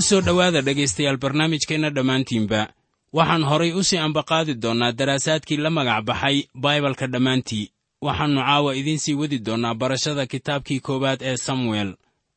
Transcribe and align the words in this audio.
soo 0.00 0.20
dhowaada 0.20 0.60
dhegaystayaal 0.62 1.16
barnaamijkeenna 1.16 1.90
dhammaantiinba. 1.90 2.68
Waxaan 3.12 3.42
horay 3.44 3.72
u 3.72 3.82
sii 3.84 3.98
ambaqaadi 3.98 4.54
doonnaa 4.54 4.92
daraasaadkii 4.92 5.56
la 5.56 5.70
magac 5.70 6.04
baxay 6.04 6.44
baibalka 6.54 7.06
dhammaantii. 7.06 7.70
Waxaannu 8.02 8.40
caawa 8.40 8.74
idiin 8.74 8.98
sii 8.98 9.14
wadi 9.14 9.38
doonnaa 9.38 9.74
barashada 9.74 10.26
kitaabkii 10.26 10.80
koowaad 10.80 11.22
ee 11.22 11.36
samuel. 11.36 11.94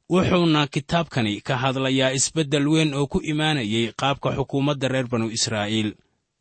Wuxuuna 0.10 0.68
kitaabkani 0.68 1.42
ka 1.42 1.58
hadlayaa 1.58 2.12
isbeddel 2.12 2.68
weyn 2.68 2.94
oo 2.94 3.08
ku 3.08 3.22
imaanayay 3.24 3.92
qaabka 3.96 4.36
xukuumadda 4.36 4.88
reer 4.88 5.08
banu 5.08 5.30
israa'iil. 5.32 5.96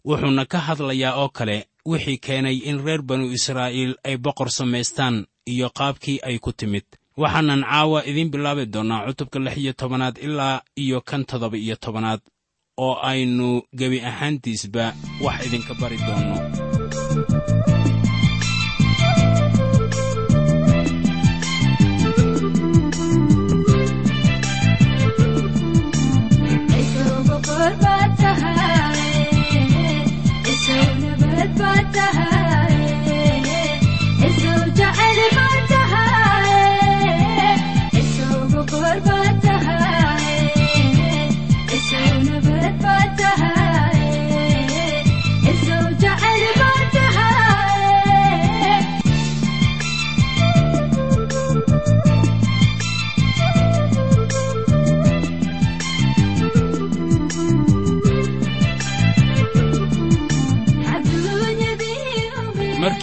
Wuxuuna 0.05 0.45
ka 0.47 0.59
hadlayaa 0.59 1.15
oo 1.17 1.29
kale 1.29 1.67
wixii 1.87 2.19
keenay 2.19 2.57
in 2.69 2.79
reer 2.85 3.03
banu 3.03 3.27
israa'iil 3.37 3.93
ay 4.05 4.17
boqor 4.17 4.49
samaystaan 4.51 5.27
iyo 5.47 5.69
qaabkii 5.79 6.19
ay 6.29 6.39
ku 6.39 6.53
timid. 6.53 6.85
Waxaanan 7.17 7.63
caawa 7.71 7.99
idiin 8.07 8.31
bilaabi 8.33 8.67
doonnaa 8.67 9.07
cutubka 9.07 9.39
lix 9.39 9.57
iyo 9.63 9.73
tobanaad 9.73 10.17
ilaa 10.27 10.63
iyo 10.77 11.01
kan 11.01 11.25
toddoba 11.25 11.57
iyo 11.57 11.77
tobanaad 11.77 12.21
oo 12.79 12.95
aynu 13.11 13.63
gebi 13.79 13.99
ahaantiisba 14.01 14.85
wax 15.25 15.47
idinka 15.47 15.75
bari 15.81 15.97
doonno 16.07 16.37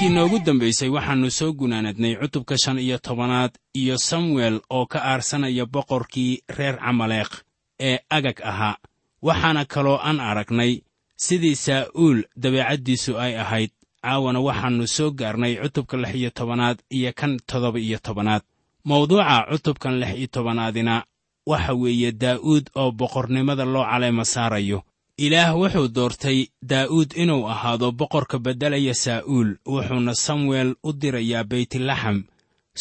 markii 0.09 0.15
noogu 0.15 0.39
dambaysay 0.45 0.89
waxaannu 0.89 1.31
soo 1.31 1.53
gunaanadnay 1.53 2.15
cutubka 2.15 2.57
shan 2.57 2.79
iyo 2.79 2.97
tobanaad 2.97 3.51
iyo 3.73 3.97
samuel 3.97 4.61
oo 4.69 4.85
ka 4.85 4.99
aarsanaya 5.03 5.65
boqorkii 5.65 6.41
reer 6.57 6.77
camaleekh 6.77 7.43
ee 7.79 7.99
agag 8.09 8.41
ahaa. 8.43 8.77
Waxaana 9.21 9.65
kaloo 9.65 9.99
aan 10.01 10.19
aragnay 10.19 10.81
sidii 11.15 11.55
saa'uul 11.55 12.23
dabeecaddiisu 12.35 13.17
ay 13.19 13.37
ahayd. 13.39 13.71
Caawana 14.03 14.39
waxaannu 14.39 14.87
soo 14.87 15.11
gaarnay 15.11 15.55
cutubka 15.61 15.97
lix 15.97 16.15
iyo 16.15 16.29
tobanaad 16.29 16.77
iyo 16.89 17.13
kan 17.15 17.37
toddoba 17.47 17.79
iyo 17.79 17.99
tobanaad. 18.03 18.41
Mawduuca 18.85 19.45
cutubkan 19.51 19.99
lix 19.99 20.17
iyo 20.17 20.27
tobanaadina 20.27 21.03
waxa 21.45 21.73
weeye 21.73 22.11
daa'uud 22.11 22.65
oo 22.75 22.91
boqornimada 22.91 23.65
loo 23.65 23.83
caleema 23.85 24.25
saarayo 24.25 24.81
ilaah 25.25 25.51
wuxuu 25.59 25.87
doortay 25.95 26.39
daa'uud 26.71 27.09
inuu 27.21 27.43
ahaado 27.53 27.87
boqorka 27.99 28.37
beddelaya 28.45 28.93
saa'uul 29.03 29.49
wuxuuna 29.73 30.13
samuel 30.25 30.69
u 30.83 30.93
dirayaa 31.01 31.43
beytlaxam 31.51 32.17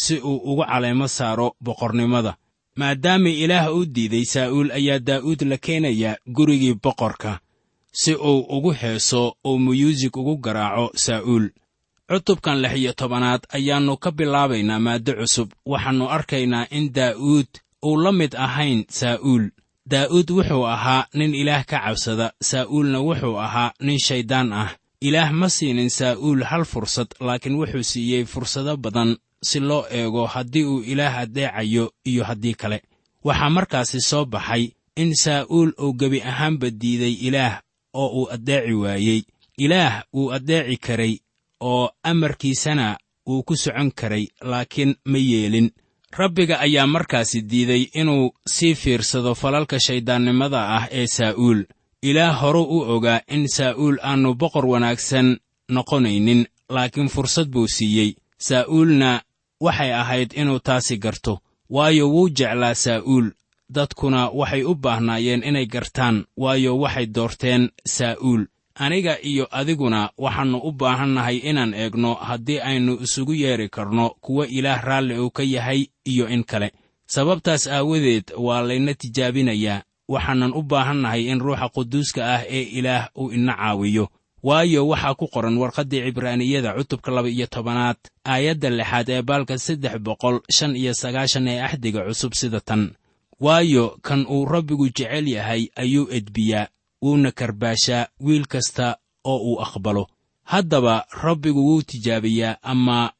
si 0.03 0.15
uu 0.29 0.37
ugu 0.51 0.63
caleemo 0.69 1.07
saaro 1.07 1.47
boqornimada. 1.65 2.33
Maadaama 2.79 3.29
ilaah 3.43 3.67
u 3.77 3.85
diiday 3.95 4.25
saa'uul 4.33 4.69
ayaa 4.79 4.99
daa'uud 4.99 5.41
la 5.51 5.57
keenayaa 5.65 6.15
gurigii 6.35 6.75
boqorka 6.83 7.31
si 8.01 8.13
uu 8.15 8.39
ugu 8.55 8.71
heeso 8.81 9.21
oo 9.43 9.57
muyuusig 9.65 10.17
ugu 10.17 10.35
garaaco 10.45 10.85
saa'uul. 11.05 11.45
Cutubkan 12.09 12.57
lix 12.61 12.73
iyo 12.81 12.93
tobanaad 12.93 13.41
ayaannu 13.57 13.97
ka 14.03 14.09
bilaabaynaa 14.11 14.79
maaddo 14.85 15.11
cusub. 15.19 15.49
Waxaannu 15.71 16.05
arkaynaa 16.15 16.65
in 16.77 16.85
daa'uud 16.97 17.49
uu 17.87 17.97
la 18.03 18.11
mid 18.11 18.33
ahayn 18.45 18.79
saa'uul 18.99 19.45
daa'uud 19.89 20.29
wuxuu 20.37 20.65
ahaa 20.67 21.07
nin 21.13 21.33
ilaah 21.35 21.65
ka 21.65 21.79
cabsada 21.85 22.33
saa'uulna 22.41 22.99
wuxuu 23.01 23.37
ahaa 23.45 23.73
nin 23.81 23.99
shayddaan 23.99 24.53
ah. 24.53 24.69
Ilaah 25.01 25.31
ma 25.31 25.47
siinin 25.49 25.89
saa'uul 25.89 26.43
hal 26.43 26.65
fursad 26.65 27.07
laakiin 27.19 27.55
wuxuu 27.55 27.83
siiyey 27.83 28.25
fursado 28.25 28.77
badan 28.77 29.15
si 29.41 29.59
loo 29.59 29.85
eego 29.89 30.27
haddii 30.27 30.63
uu 30.65 30.81
ilaah 30.83 31.23
addeecayo 31.23 31.93
iyo 32.05 32.23
haddii 32.23 32.53
kale. 32.53 32.83
Waxaa 33.23 33.49
markaasi 33.49 34.01
soo 34.01 34.25
baxay 34.25 34.63
in 34.95 35.15
saa'uul 35.15 35.71
uu 35.81 35.93
gebi 35.93 36.21
ahaanba 36.21 36.69
diiday 36.69 37.15
ilaah 37.27 37.61
oo 37.93 38.07
uu 38.19 38.27
addeeci 38.35 38.73
waayey. 38.73 39.21
Ilaah 39.57 40.03
wuu 40.13 40.31
addeeci 40.31 40.77
karay 40.77 41.13
oo 41.61 41.89
amarkiisana 42.03 42.97
wuu 43.27 43.43
ku 43.43 43.55
socon 43.55 43.91
karay 43.91 44.27
laakiin 44.41 44.95
ma 45.05 45.17
yeelin 45.17 45.71
rabbiga 46.17 46.59
ayaa 46.59 46.87
markaasi 46.87 47.41
diiday 47.41 47.83
inuu 47.93 48.33
sii 48.47 48.75
fiirsado 48.75 49.35
falalka 49.35 49.79
shayddaannimada 49.79 50.61
ah 50.77 50.87
ee 50.91 51.07
saa'uul. 51.07 51.63
Ilaah 52.01 52.41
horuu 52.41 52.63
u 52.77 52.79
ogaa 52.95 53.21
in 53.27 53.47
saa'uul 53.47 53.97
aannu 54.01 54.33
boqor 54.35 54.65
wanaagsan 54.65 55.37
noqonaynin 55.69 56.45
laakiin 56.69 57.09
fursad 57.09 57.47
buu 57.49 57.67
siiyey. 57.67 58.15
Saa'uulna 58.37 59.21
waxay 59.61 59.93
ahayd 59.93 60.31
inuu 60.33 60.59
taasi 60.59 60.97
garto 60.97 61.39
waayo 61.69 62.09
wuu 62.09 62.29
jeclaa 62.29 62.73
saa'uul. 62.75 63.31
Dadkuna 63.73 64.29
waxay 64.33 64.63
u 64.63 64.75
baahnaayeen 64.75 65.43
inay 65.43 65.65
gartaan 65.65 66.25
waayo 66.37 66.77
waxay 66.79 67.05
doorteen 67.05 67.69
saa'uul 67.85 68.45
aniga 68.83 69.13
iyo 69.31 69.45
adiguna 69.59 69.99
waxaannu 70.23 70.57
u 70.67 70.71
baahannahay 70.79 71.37
inaan 71.49 71.73
eegno 71.81 72.11
haddii 72.27 72.59
aynu 72.69 72.93
isugu 73.05 73.33
yeedhi 73.43 73.67
karno 73.75 74.05
kuwa 74.23 74.47
ilaah 74.57 74.81
raalli 74.87 75.15
uu 75.19 75.29
ka 75.37 75.43
yahay 75.43 75.81
iyo 76.11 76.25
in 76.35 76.43
kale. 76.43 76.71
Sababtaas 77.13 77.67
aawadeed 77.67 78.27
waa 78.45 78.61
layna 78.67 78.93
tijaabinayaa 78.93 79.83
waxaanan 80.13 80.51
u 80.55 80.61
baahannahay 80.71 81.21
in 81.31 81.39
ruuxa 81.45 81.67
quduuska 81.75 82.21
ah 82.35 82.41
ee 82.57 82.63
ilaah 82.79 83.09
uu 83.21 83.31
ina 83.31 83.53
caawiyo. 83.59 84.05
Waayo 84.43 84.87
waxaa 84.87 85.13
ku 85.19 85.25
qoran 85.33 85.57
warqaddii 85.61 86.01
cibraaniyada 86.05 86.73
cutubka 86.77 87.11
laba 87.11 87.29
iyo 87.29 87.47
tobanaad 87.47 87.97
aayadda 88.25 88.69
lixaad 88.69 89.09
ee 89.09 89.21
baalka 89.21 89.57
saddex 89.57 89.95
boqol 90.05 90.35
shan 90.55 90.75
iyo 90.81 90.93
sagaashan 91.01 91.47
ee 91.47 91.59
axdiga 91.67 92.01
cusub 92.07 92.33
sida 92.39 92.59
tan. 92.67 92.83
Waayo 93.39 93.85
kan 94.01 94.25
uu 94.29 94.45
rabbigu 94.45 94.85
jecel 94.97 95.27
yahay 95.27 95.63
ayuu 95.75 96.07
edbiyaa 96.17 96.67
wuuna 97.01 97.31
karbaashaa 97.31 98.07
wiil 98.19 98.45
kasta 98.45 98.97
oo 99.23 99.37
uu 99.37 99.61
aqbalo. 99.61 100.07
Haddaba 100.43 101.05
rabbigu 101.23 101.61
wuu 101.67 101.81
tijaabiyaa 101.81 102.57
ama 102.61 103.11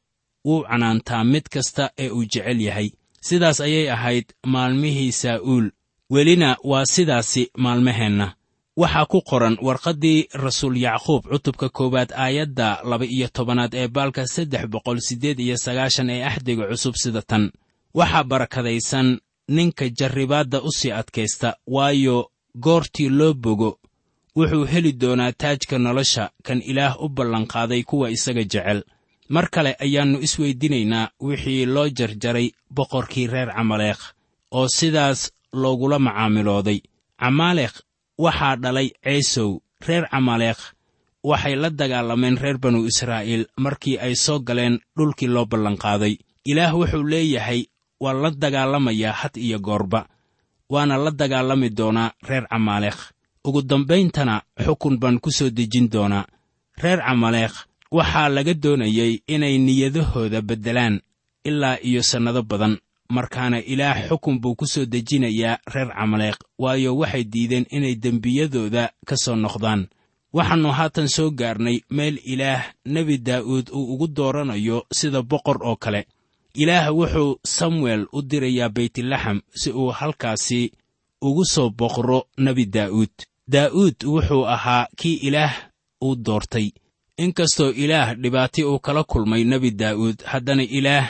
wuu 0.44 0.62
canaantaa 0.62 1.24
mid 1.24 1.42
kasta 1.50 1.90
ee 1.98 2.10
uu 2.10 2.24
jecel 2.24 2.60
yahay. 2.60 2.90
Sidaas 3.20 3.60
ayay 3.60 3.90
ahayd 3.90 4.24
maalmihii 4.46 5.12
saa'uul. 5.12 5.70
Welina 6.10 6.56
waa 6.64 6.84
sidaasi 6.86 7.50
maalmaheenna. 7.56 8.34
Waxaa 8.76 9.06
ku 9.06 9.20
qoran 9.22 9.56
warqaddii 9.62 10.28
rasuul 10.34 10.76
yacquub 10.76 11.22
cutubka 11.30 11.68
koowaad 11.68 12.12
aayadda 12.12 12.80
laba-iyo 12.90 13.28
tobanaad 13.28 13.74
ee 13.74 13.88
baalka 13.88 14.26
saddex 14.26 14.66
boqol 14.72 14.98
siddeed 15.00 15.38
iyo 15.40 15.56
sagaashan 15.56 16.10
ee 16.10 16.24
axdiga 16.24 16.64
cusub 16.70 16.94
sida 17.02 17.22
tan. 17.22 17.52
Waxaa 17.94 18.24
barakadaysan 18.24 19.20
ninka 19.48 19.84
jarribaadda 19.98 20.62
u 20.62 20.70
sii 20.72 20.92
adkaysta 20.92 21.56
waayo 21.66 22.30
goortii 22.58 23.08
loo 23.08 23.34
bogo 23.34 23.78
wuxuu 24.36 24.64
heli 24.72 24.92
doonaa 24.92 25.32
taajka 25.32 25.78
nolosha 25.78 26.30
kan 26.42 26.62
ilaah 26.62 26.96
u 27.02 27.08
ballanqaaday 27.08 27.82
kuwa 27.82 28.10
isaga 28.10 28.44
jecel. 28.44 28.82
Mar 29.28 29.48
kale 29.50 29.76
ayaannu 29.78 30.18
isweydiinaynaa 30.26 31.10
wixii 31.20 31.66
loo 31.66 31.88
jarjaray 31.88 32.50
boqorkii 32.74 33.26
reer 33.26 33.50
camaleekh 33.54 34.02
oo 34.50 34.68
sidaas 34.68 35.30
loogula 35.52 35.98
macaamilooday. 35.98 36.80
Camaalekh 37.20 37.76
waxaa 38.18 38.56
dhalay 38.56 38.88
ceesow 39.04 39.50
reer 39.86 40.08
camaleekh 40.10 40.62
waxay 41.24 41.54
la 41.56 41.70
dagaalameen 41.70 42.36
reer 42.42 42.58
banu 42.58 42.86
israa'iil 42.86 43.46
markii 43.56 43.98
ay 43.98 44.14
soo 44.14 44.38
galeen 44.40 44.80
dhulkii 44.96 45.28
loo 45.28 45.46
ballanqaaday. 45.46 46.14
Ilaah 46.44 46.74
wuxuu 46.78 47.02
leeyahay 47.12 47.64
waa 48.00 48.12
la 48.22 48.30
dagaalamayaa 48.30 49.12
had 49.12 49.34
iyo 49.36 49.58
goorba 49.58 50.06
waana 50.72 50.94
la 51.04 51.10
dagaalami 51.20 51.68
doonaa 51.78 52.12
reer 52.28 52.44
camaleekh 52.50 53.00
ugu 53.46 53.60
dambayntana 53.70 54.34
xukun 54.64 54.94
baan 55.00 55.16
ku 55.24 55.30
soo 55.38 55.50
dejin 55.58 55.86
doonaa 55.92 56.24
reer 56.82 57.00
camaleekh 57.06 57.56
waxaa 57.96 58.28
laga 58.34 58.54
doonayey 58.54 59.12
inay 59.34 59.54
niyadahooda 59.66 60.40
beddelaan 60.48 61.00
ilaa 61.48 61.76
iyo 61.88 62.02
sannado 62.10 62.42
badan 62.50 62.74
markaana 63.16 63.58
ilaah 63.72 63.98
xukun 64.08 64.36
buu 64.42 64.54
ku 64.54 64.66
soo 64.72 64.84
dejinayaa 64.92 65.58
reer 65.74 65.88
camaleekh 65.98 66.38
waayo 66.62 66.90
waxay 67.00 67.24
diideen 67.32 67.66
inay 67.76 67.94
dembiyadooda 68.02 68.82
ka 69.08 69.16
soo 69.24 69.36
noqdaan. 69.36 69.82
Waxaannu 70.36 70.70
haatan 70.78 71.08
soo 71.08 71.30
gaarnay 71.30 71.76
meel 71.90 72.16
ilaah 72.32 72.62
nebi 72.94 73.18
daa'uud 73.18 73.66
uu 73.74 73.84
ugu 73.94 74.06
dooranayo 74.16 74.86
sida 74.98 75.22
boqor 75.22 75.58
oo 75.68 75.76
kale 75.76 76.06
ilaah 76.54 76.90
wuxuu 76.94 77.38
samuel 77.44 78.06
u 78.12 78.22
dirayaa 78.22 78.68
beytlaxam 78.68 79.40
si 79.54 79.70
uu 79.72 79.90
halkaasi 79.90 80.72
ugu 81.22 81.44
soo 81.44 81.70
boqro 81.70 82.26
nebi 82.38 82.66
daa'uud 82.66 83.14
daa'uud 83.52 83.96
wuxuu 84.04 84.44
ahaa 84.46 84.86
kii 84.96 85.14
ilaah 85.28 85.54
uu 86.04 86.16
doortay. 86.16 86.70
Inkastoo 87.18 87.70
ilaah 87.70 88.14
dhibaati 88.14 88.64
uu 88.64 88.78
kala 88.78 89.04
kulmay 89.04 89.44
nebi 89.44 89.70
daa'uud 89.70 90.24
haddana 90.24 90.62
ilaah 90.62 91.08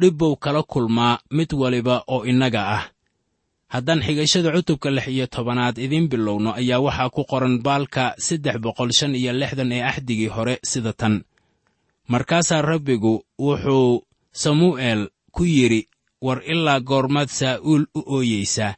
dhibbuu 0.00 0.36
kala 0.36 0.62
kulmaa 0.62 1.18
mid 1.30 1.52
waliba 1.52 2.04
oo 2.06 2.24
innaga 2.24 2.62
ah. 2.76 2.84
Haddaan 3.68 4.02
xigashada 4.02 4.52
cutubka 4.52 4.90
lix 4.90 5.08
iyo 5.08 5.26
tobanaad 5.26 5.78
idiin 5.78 6.08
bilowno 6.08 6.52
ayaa 6.54 6.80
waxaa 6.80 7.10
ku 7.10 7.24
qoran 7.24 7.62
baalka 7.62 8.14
saddex 8.18 8.56
boqol 8.58 8.90
shan 8.92 9.14
iyo 9.14 9.32
lixdan 9.32 9.72
ee 9.72 9.82
axdigii 9.82 10.28
hore 10.28 10.58
sida 10.62 10.92
tan. 10.92 11.22
Markaasaa 12.08 12.62
rabbigu 12.62 13.24
wuxuu 13.38 14.02
samu'eel 14.32 15.08
ku 15.32 15.44
yidhi 15.44 15.88
war 16.20 16.42
ilaa 16.52 16.80
goormaad 16.80 17.28
saa'uul 17.28 17.84
u 17.94 18.00
ooyeysaa 18.16 18.74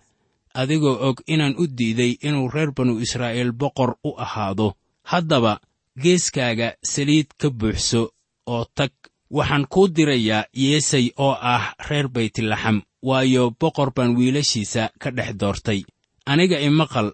adigoo 0.54 0.96
og 1.08 1.16
inaan 1.26 1.54
u 1.58 1.66
diiday 1.78 2.12
inuu 2.22 2.48
reer 2.54 2.70
banu 2.76 2.98
israa'iil 3.00 3.52
boqor 3.52 3.96
u 4.04 4.10
ahaado. 4.24 4.74
Haddaba 5.10 5.60
geeskaaga 6.02 6.68
saliid 6.82 7.26
ka 7.40 7.50
buuxso 7.50 8.02
oo 8.46 8.64
tag. 8.74 8.92
Waxaan 9.36 9.66
kuu 9.72 9.88
dirayaa 9.96 10.44
yeesay 10.52 11.06
oo 11.16 11.34
ah 11.54 11.74
reer 11.88 12.08
baytlaxam 12.08 12.82
waayo 13.02 13.50
boqor 13.60 13.90
baan 13.96 14.16
wiilashiisa 14.16 14.90
ka 15.00 15.10
dhex 15.10 15.30
doortay. 15.40 15.80
Aniga 16.26 16.58
imaqal 16.60 17.08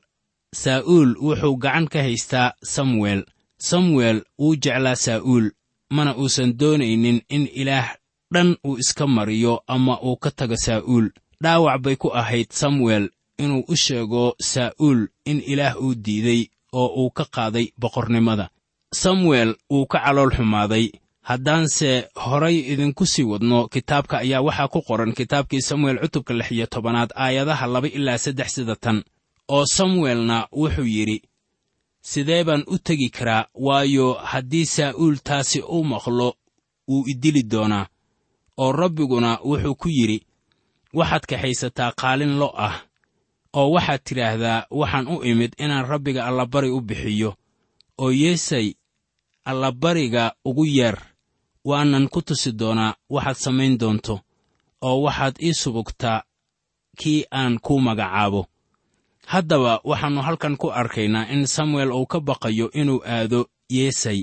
saa'uul 0.62 1.10
wuxuu 1.26 1.56
gacan 1.62 1.86
ka 1.92 1.98
haystaa 2.02 2.52
samuel. 2.62 3.22
Samuel 3.58 4.18
wuu 4.38 4.56
jeclaa 4.62 4.96
saa'uul 4.96 5.46
mana 5.90 6.12
uusan 6.16 6.58
doonaynin 6.58 7.22
in 7.34 7.44
ilaah 7.60 7.88
dhan 8.32 8.56
uu 8.66 8.78
iska 8.78 9.06
mariyo 9.06 9.62
ama 9.66 10.00
uu 10.02 10.16
ka 10.16 10.30
tago 10.30 10.56
saa'uul. 10.56 11.10
Dhaawac 11.42 11.80
bay 11.82 11.96
ku 11.96 12.08
ahayd 12.20 12.50
samuel 12.52 13.08
inuu 13.38 13.64
u 13.68 13.76
sheego 13.76 14.34
saa'uul 14.40 15.08
in 15.24 15.38
ilaah 15.46 15.74
uu 15.82 15.94
diiday 15.94 16.42
oo 16.72 16.88
uu 17.04 17.10
ka 17.10 17.24
qaaday 17.34 17.66
boqornimada. 17.80 18.50
Samuel 18.94 19.54
wuu 19.70 19.86
ka 19.86 19.98
calool 20.04 20.30
xumaaday. 20.36 20.90
Haddaanse 21.28 22.08
horay 22.16 22.56
idinku 22.72 23.06
sii 23.06 23.22
wadno 23.22 23.68
kitaabka 23.68 24.18
ayaa 24.18 24.40
waxaa 24.46 24.68
ku 24.72 24.80
qoran 24.82 25.12
kitaabkii 25.12 25.60
samuel 25.60 25.98
cutubka 26.02 26.34
lix 26.34 26.50
iyo 26.52 26.66
tobanaad 26.66 27.10
aayadaha 27.16 27.66
laba 27.66 27.88
ilaa 27.88 28.18
saddex 28.18 28.48
sida 28.54 28.76
tan 28.76 29.04
oo 29.48 29.64
samuelna 29.66 30.48
wuxuu 30.52 30.84
yidhi 30.94 31.22
sidee 32.00 32.44
baan 32.44 32.64
u 32.66 32.78
tegi 32.78 33.08
karaa? 33.10 33.44
Waayo 33.54 34.12
haddii 34.12 34.66
saa'uul 34.66 35.16
taasi 35.24 35.60
u 35.60 35.84
maqlo 35.84 36.34
wuu 36.88 37.04
idili 37.12 37.42
doonaa 37.42 37.86
oo 38.62 38.72
rabbiguna 38.80 39.30
wuxuu 39.48 39.74
ku 39.80 39.88
yidhi 39.96 40.18
waxaad 40.98 41.24
kaxaysataa 41.30 41.92
qaalin 42.00 42.34
lo' 42.40 42.54
ah 42.66 42.76
oo 43.58 43.68
waxaad 43.74 44.00
tidhaahdaa 44.06 44.66
waxaan 44.80 45.06
u 45.14 45.16
imid 45.30 45.52
inaan 45.64 45.86
rabbiga 45.92 46.20
allabari 46.28 46.70
u 46.70 46.80
bixiyo 46.88 47.30
oo 48.02 48.10
yeesay 48.22 48.68
allabariga 49.50 50.24
ugu 50.48 50.64
yeer 50.76 50.96
waanan 51.64 52.08
ku 52.12 52.22
tusi 52.22 52.50
doonaa 52.60 52.94
waxaad 53.14 53.36
samayn 53.44 53.74
doonto 53.80 54.14
oo 54.88 54.98
waxaad 55.06 55.34
ii 55.46 55.54
subugtaa 55.62 56.22
kii 57.00 57.24
aan 57.40 57.58
kuu 57.64 57.80
magacaabo. 57.86 58.42
Haddaba 59.32 59.72
waxaannu 59.84 60.22
halkan 60.26 60.56
ku 60.60 60.68
arkaynaa 60.80 61.28
in 61.34 61.46
samuel 61.46 61.90
uu 61.92 62.06
ka 62.06 62.18
baqayo 62.20 62.66
inuu 62.80 63.00
aado 63.06 63.40
yeesay. 63.76 64.20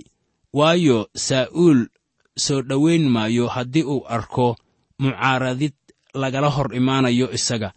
Waayo 0.54 0.98
saa'uul 1.16 1.82
soo 2.38 2.62
dhowayn 2.62 3.10
maayo 3.10 3.48
haddii 3.48 3.84
uu 3.84 4.06
arko 4.08 4.56
mucaaradid 5.00 5.74
lagala 6.14 6.50
hor 6.50 6.76
imaanayo 6.76 7.32
isaga. 7.32 7.74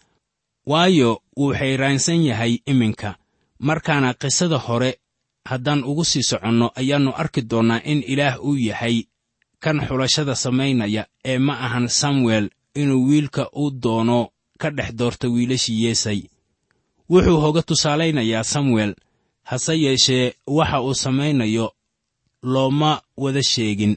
Waayo 0.67 1.23
wuu 1.37 1.55
xayraansan 1.55 2.25
yahay 2.25 2.59
iminka. 2.67 3.17
Markaana 3.59 4.15
qisada 4.15 4.59
hore 4.59 4.99
haddaan 5.45 5.85
ugu 5.85 6.05
sii 6.05 6.23
soconno 6.23 6.71
ayaannu 6.75 7.13
arki 7.17 7.43
doonnaa 7.51 7.81
in 7.85 8.03
ilaah 8.07 8.39
uu 8.45 8.57
yahay 8.57 9.03
kan 9.61 9.81
xulashada 9.87 10.35
samaynaya 10.35 11.07
ee 11.25 11.39
ma 11.39 11.55
ahan 11.67 11.89
samuel 11.89 12.51
inuu 12.75 13.07
wiilka 13.09 13.51
u 13.53 13.71
doono 13.83 14.29
ka 14.59 14.71
dhex 14.71 14.91
doorto 14.99 15.27
wiilashii 15.33 15.85
yeesay. 15.85 16.21
Wuxuu 17.11 17.41
hoga 17.41 17.63
tusaalaynayaa 17.63 18.45
samuel 18.45 18.95
hase 19.43 19.75
yeeshee 19.85 20.35
waxa 20.47 20.81
uu 20.83 20.95
samaynayo 20.95 21.73
looma 22.43 23.03
wada 23.17 23.43
sheegin 23.43 23.97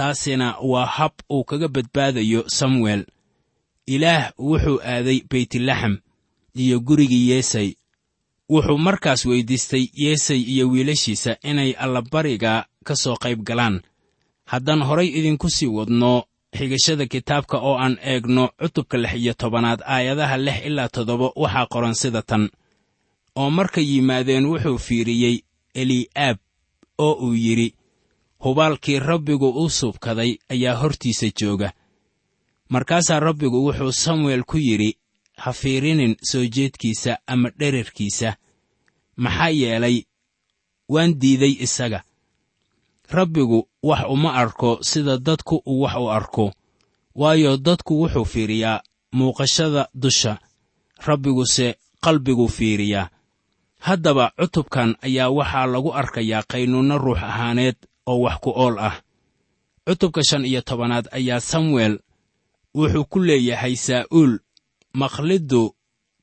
taasina 0.00 0.56
waa 0.62 0.86
hab 0.86 1.12
uu 1.30 1.44
kaga 1.44 1.68
badbaadayo 1.68 2.44
samuel. 2.48 3.04
Ilaah 3.86 4.32
wuxuu 4.38 4.80
aaday 4.92 5.20
beytlaxam 5.30 5.98
iyo 6.54 6.80
gurigii 6.80 7.30
yeesay. 7.30 7.68
Wuxuu 8.48 8.78
markaas 8.78 9.26
weyddiistay 9.26 9.84
yeesay 9.94 10.40
iyo 10.52 10.68
wiilashiisa 10.70 11.36
inay 11.42 11.72
allabariga 11.72 12.64
ka 12.84 12.96
soo 12.96 13.16
qayb 13.22 13.40
galaan. 13.48 13.80
Haddaan 14.44 14.82
horay 14.88 15.08
idinku 15.18 15.50
sii 15.50 15.66
wadno 15.76 16.24
xigashada 16.56 17.06
kitaabka 17.06 17.56
oo 17.58 17.76
aan 17.78 17.98
eegno 18.02 18.44
cutubka 18.60 18.96
lix 18.98 19.14
iyo 19.14 19.32
tobanaad 19.34 19.80
aayadaha 19.94 20.36
lix 20.36 20.58
ilaa 20.68 20.88
toddoba 20.88 21.26
waxaa 21.36 21.66
qoran 21.72 21.94
sida 21.94 22.22
tan. 22.22 22.48
Oo 23.36 23.50
markay 23.50 23.84
yimaadeen 23.92 24.46
wuxuu 24.50 24.78
fiiriyey 24.78 25.36
eli'aab 25.74 26.36
oo 26.98 27.12
uu 27.26 27.34
yidhi 27.34 27.68
hubaalkii 28.44 28.98
rabbigu 28.98 29.48
u 29.64 29.70
subkaday 29.70 30.38
ayaa 30.48 30.76
hortiisa 30.76 31.26
jooga. 31.40 31.72
Markaasaa 32.68 33.20
rabbigu 33.20 33.64
wuxuu 33.66 33.92
samuel 33.92 34.42
ku 34.44 34.56
yidhi 34.58 34.96
ha 35.36 35.52
fiirinin 35.52 36.16
soo 36.22 36.44
jeedkiisa 36.54 37.18
ama 37.26 37.50
dherarkiisa 37.58 38.36
maxaa 39.16 39.48
yeelay 39.48 40.02
waan 40.88 41.14
diiday 41.20 41.54
isaga. 41.66 42.00
Rabbigu 43.10 43.68
wax 43.82 44.00
uma 44.08 44.32
arko 44.34 44.78
sida 44.82 45.18
dadku 45.18 45.62
uu 45.66 45.80
wax 45.82 45.96
u 45.96 46.10
arko 46.10 46.52
waayo 47.14 47.56
dadku 47.56 48.02
wuxuu 48.02 48.24
fiiriyaa 48.24 48.80
muuqashada 49.12 49.88
dusha. 49.94 50.38
Rabbiguse 51.06 51.74
qalbiguu 52.04 52.48
fiiriyaa. 52.48 53.08
Haddaba 53.78 54.32
cutubkan 54.38 54.96
ayaa 55.02 55.30
waxaa 55.30 55.66
lagu 55.66 55.92
arkayaa 55.94 56.42
qaynuunno 56.52 56.98
ruux 56.98 57.18
ahaaneed 57.18 57.76
oo 58.06 58.20
wax 58.24 58.36
ku 58.40 58.50
ool 58.50 58.78
ah. 58.78 58.96
Cutubka 59.86 60.22
shan 60.24 60.44
iyo 60.44 60.60
tobanaad 60.62 61.08
ayaa 61.12 61.40
samuel 61.40 61.98
wuxuu 62.74 63.04
ku 63.04 63.18
leeyahay 63.20 63.76
saa'uul 63.76 64.38
maqliddu 64.94 65.74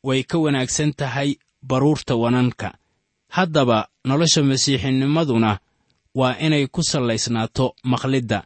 way 0.03 0.23
ka 0.23 0.37
wanaagsan 0.37 0.93
tahay 0.93 1.35
baruurta 1.61 2.15
wananka. 2.15 2.77
Haddaba 3.29 3.87
nolosha 4.05 4.43
masiixinimaduna 4.43 5.59
waa 6.15 6.37
inay 6.39 6.67
ku 6.67 6.83
sallaysnaato 6.83 7.75
maqlidda 7.83 8.39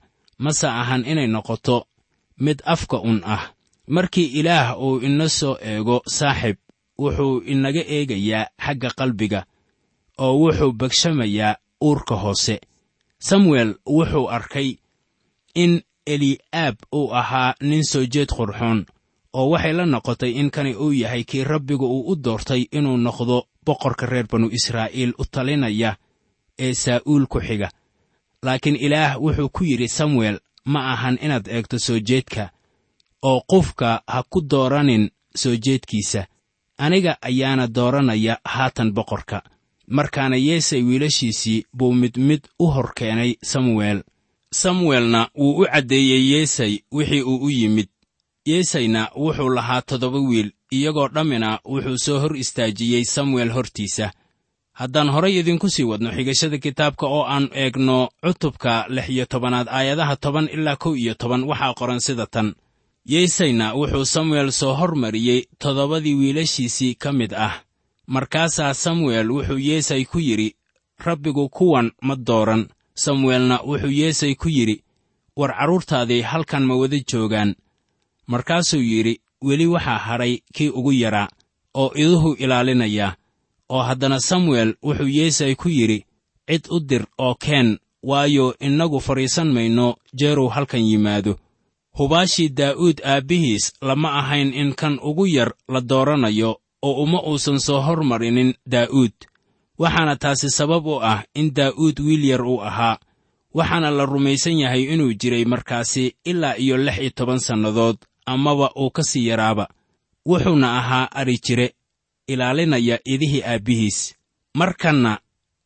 mase 0.43 0.67
ahan 0.67 1.05
inay 1.05 1.27
noqoto 1.27 1.85
mid 2.39 2.61
afka 2.65 2.97
un 2.99 3.21
ah. 3.25 3.53
Markii 3.87 4.25
ilaah 4.39 4.79
uu 4.79 4.99
ina 5.01 5.29
soo 5.29 5.57
eego 5.61 6.01
saaxib 6.07 6.57
wuxuu 6.97 7.43
inaga 7.45 7.83
eegayaa 7.95 8.49
xagga 8.65 8.89
qalbiga 8.99 9.45
oo 10.17 10.33
wuxuu 10.41 10.71
begshamayaa 10.79 11.55
uurka 11.83 12.15
hoose 12.15 12.61
samuel 13.27 13.69
wuxuu 13.95 14.27
arkay 14.37 14.69
in 15.63 15.81
eli'aab 16.13 16.75
uu 16.99 17.13
ahaa 17.19 17.53
nin 17.69 17.83
soo 17.91 18.05
jeed 18.13 18.29
qurxoon 18.37 18.79
oo 19.33 19.49
waxay 19.53 19.73
la 19.73 19.85
noqotay 19.85 20.31
in 20.39 20.49
kani 20.55 20.73
uu 20.75 20.91
yahay 21.01 21.23
kii 21.23 21.43
rabbigu 21.43 21.85
uu 21.85 22.03
u 22.11 22.15
doortay 22.23 22.61
inuu 22.77 22.97
noqdo 22.97 23.37
boqorka 23.65 24.05
reer 24.05 24.27
banu 24.31 24.47
israa'iil 24.57 25.13
u 25.21 25.23
talinaya 25.33 25.91
ee 26.59 26.73
saa'uul 26.73 27.25
ku 27.27 27.39
xiga. 27.47 27.69
Laakiin 28.45 28.75
ilaah 28.75 29.21
wuxuu 29.23 29.49
ku 29.49 29.63
yidhi 29.63 29.87
samuel 29.87 30.39
ma 30.65 30.79
ahan 30.93 31.17
inaad 31.21 31.47
eegto 31.47 31.79
soo 31.79 31.99
jeedka 31.99 32.49
oo 33.29 33.41
qofka 33.51 34.01
ha 34.07 34.23
ku 34.29 34.41
dooranin 34.51 35.09
soo 35.35 35.55
jeedkiisa. 35.65 36.25
Aniga 36.77 37.17
ayaana 37.21 37.67
dooranaya 37.67 38.37
haatan 38.53 38.93
boqorka 38.93 39.43
markaana 39.97 40.35
yeesay 40.47 40.81
wiilashiisii 40.87 41.65
buu 41.77 41.93
mid 42.01 42.15
mid 42.17 42.41
u 42.59 42.67
hor 42.67 42.93
keenay 42.97 43.35
samuel. 43.51 43.99
Samuelna 44.53 45.29
wuu 45.39 45.57
u 45.61 45.65
caddeeyey 45.65 46.31
yeesay 46.31 46.79
wixii 46.91 47.21
uu 47.21 47.37
u 47.45 47.49
yimid. 47.49 47.87
Yeesayna 48.45 49.09
wuxuu 49.15 49.49
lahaa 49.49 49.81
toddoba 49.81 50.19
wiil 50.19 50.51
iyagoo 50.71 51.07
dhammina 51.07 51.59
wuxuu 51.65 51.97
soo 51.97 52.19
hor 52.19 52.37
istaajiyey 52.37 53.03
samuel 53.05 53.49
hortiisa. 53.55 54.11
Haddaan 54.79 55.09
horay 55.09 55.39
idinku 55.39 55.69
sii 55.69 55.83
wadno 55.83 56.09
xigashada 56.15 56.57
kitaabka 56.57 57.05
oo 57.07 57.23
aan 57.33 57.49
eegno 57.53 58.09
cutubka 58.23 58.85
lix 58.89 59.09
iyo 59.09 59.25
tobanaad 59.25 59.67
aayadaha 59.69 60.15
toban 60.15 60.49
ilaa 60.53 60.75
kow 60.75 60.95
iyo 60.95 61.13
toban 61.13 61.43
waxaa 61.43 61.73
qoran 61.79 61.99
sida 61.99 62.25
tan. 62.25 62.55
Yeesayna 63.05 63.73
wuxuu 63.75 64.05
samuel 64.05 64.51
soo 64.51 64.73
hormariyey 64.79 65.39
toddobadii 65.59 66.15
wiilashiisii 66.15 66.95
ka 66.95 67.11
mid 67.13 67.33
ah 67.33 67.53
markaasaa 68.07 68.73
samuel 68.73 69.31
wuxuu 69.31 69.57
yeesay 69.57 70.05
ku 70.05 70.19
yidhi 70.19 70.55
rabbigu 70.97 71.49
kuwan 71.49 71.91
ma 72.01 72.15
dooran. 72.15 72.67
Samuelna 72.93 73.59
wuxuu 73.65 73.91
yeesay 73.91 74.35
ku 74.35 74.49
yidhi 74.49 74.83
war 75.35 75.51
carruurtaadii 75.57 76.21
halkan 76.21 76.65
ma 76.65 76.75
wada 76.75 76.99
joogaan. 77.11 77.55
Markaasuu 78.27 78.81
yidhi 78.81 79.21
weli 79.41 79.65
waxaa 79.67 79.97
hadhay 79.97 80.37
kii 80.53 80.69
ugu 80.69 80.91
yaraa 80.91 81.27
oo 81.73 81.91
iduhu 81.95 82.33
ilaalinaya. 82.33 83.15
Oo 83.69 83.81
haddana 83.81 84.19
samuel 84.19 84.75
wuxuu 84.83 85.07
yeesay 85.07 85.55
ku 85.55 85.69
yidhi 85.69 86.05
cid 86.47 86.67
u 86.69 86.79
dir 86.79 87.05
oo 87.17 87.35
keen 87.35 87.79
waayo 88.03 88.55
innagu 88.59 88.99
fadhiisan 88.99 89.51
mayno 89.53 89.95
jeerow 90.13 90.49
halkan 90.49 90.81
yimaado. 90.81 91.39
Hubaashii 91.97 92.49
daa'uud 92.49 93.01
aabbihiis 93.05 93.73
lama 93.81 94.13
ahayn 94.19 94.53
in 94.53 94.73
kan 94.75 94.99
ugu 95.03 95.27
yar 95.27 95.53
la 95.67 95.81
dooranayo 95.81 96.59
oo 96.81 97.03
uma 97.03 97.19
uusan 97.29 97.59
soo 97.59 97.81
hormarinin 97.81 98.53
daa'uud 98.73 99.13
waxaana 99.81 100.15
taasi 100.15 100.49
sabab 100.49 100.85
u 100.85 100.95
ah 101.11 101.23
in 101.39 101.47
daa'uud 101.57 101.97
wiil 102.05 102.23
yar 102.31 102.41
uu 102.45 102.61
ahaa 102.69 102.97
waxaana 103.53 103.89
la 103.97 104.05
rumaysan 104.05 104.59
yahay 104.63 104.83
inuu 104.93 105.13
jiray 105.21 105.45
markaasi 105.45 106.15
ilaa 106.25 106.55
iyo 106.63 106.77
lix 106.77 106.97
iyo 106.99 107.09
toban 107.17 107.39
sannadood 107.39 107.97
amaba 108.25 108.71
uu 108.75 108.89
ka 108.95 109.03
sii 109.03 109.27
yaraaba. 109.27 109.67
Wuxuuna 110.25 110.77
ahaa 110.79 111.09
adhi 111.11 111.37
jire 111.45 111.67
ilaalinaya 112.27 112.99
idihii 113.05 113.43
aabbihiis. 113.43 114.15
Markanna 114.53 115.19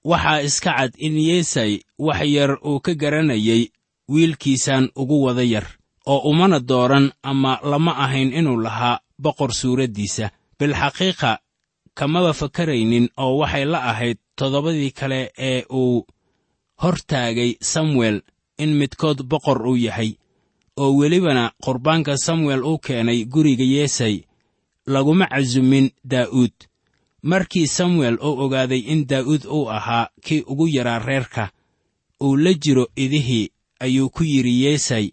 waxaa 0.04 0.42
iska 0.42 0.72
cad 0.78 0.94
in 0.98 1.18
yeesay 1.18 1.80
wax 2.00 2.22
yar 2.36 2.52
uu 2.66 2.80
ka 2.80 2.94
garanayay 2.96 3.68
wiilkiisaan 4.10 4.90
ugu 4.96 5.24
wada 5.24 5.44
yar 5.44 5.68
oo 6.06 6.18
umana 6.30 6.60
dooran 6.60 7.12
ama 7.24 7.60
lama 7.64 7.98
ahayn 7.98 8.34
inuu 8.34 8.58
lahaa 8.66 9.00
boqor 9.24 9.54
suuraddiisa 9.54 10.30
bilxaqiiqa 10.60 11.32
kamaba 12.00 12.34
fakaraynin 12.34 13.10
oo 13.24 13.38
waxay 13.42 13.66
la 13.66 13.80
ahayd 13.92 14.18
toddobadii 14.38 14.92
kale 15.00 15.32
ee 15.38 15.64
uu 15.82 16.06
hor 16.82 16.98
taagay 17.08 17.52
samuel 17.62 18.22
in 18.58 18.72
midkood 18.80 19.24
boqor 19.32 19.68
uu 19.68 19.76
yahay 19.78 20.12
oo 20.78 20.92
welibana 21.00 21.52
qurbaanka 21.64 22.18
samuel 22.18 22.62
uu 22.64 22.78
keenay 22.86 23.26
guriga 23.26 23.64
yeesay 23.64 24.16
laguma 24.94 25.26
casumin 25.28 25.90
daa'uud. 26.12 26.54
Markii 27.24 27.68
samuel 27.68 28.18
uu 28.22 28.40
ogaaday 28.44 28.80
in 28.94 29.08
daa'uud 29.10 29.44
uu 29.56 29.70
ahaa 29.70 30.10
kii 30.26 30.44
ugu 30.52 30.68
yaraa 30.68 31.00
reerka 31.00 31.50
uu 32.22 32.38
la 32.38 32.54
jiro 32.54 32.86
idihii 32.96 33.50
ayuu 33.80 34.10
ku 34.10 34.24
yidhi 34.24 34.64
yeesay 34.64 35.06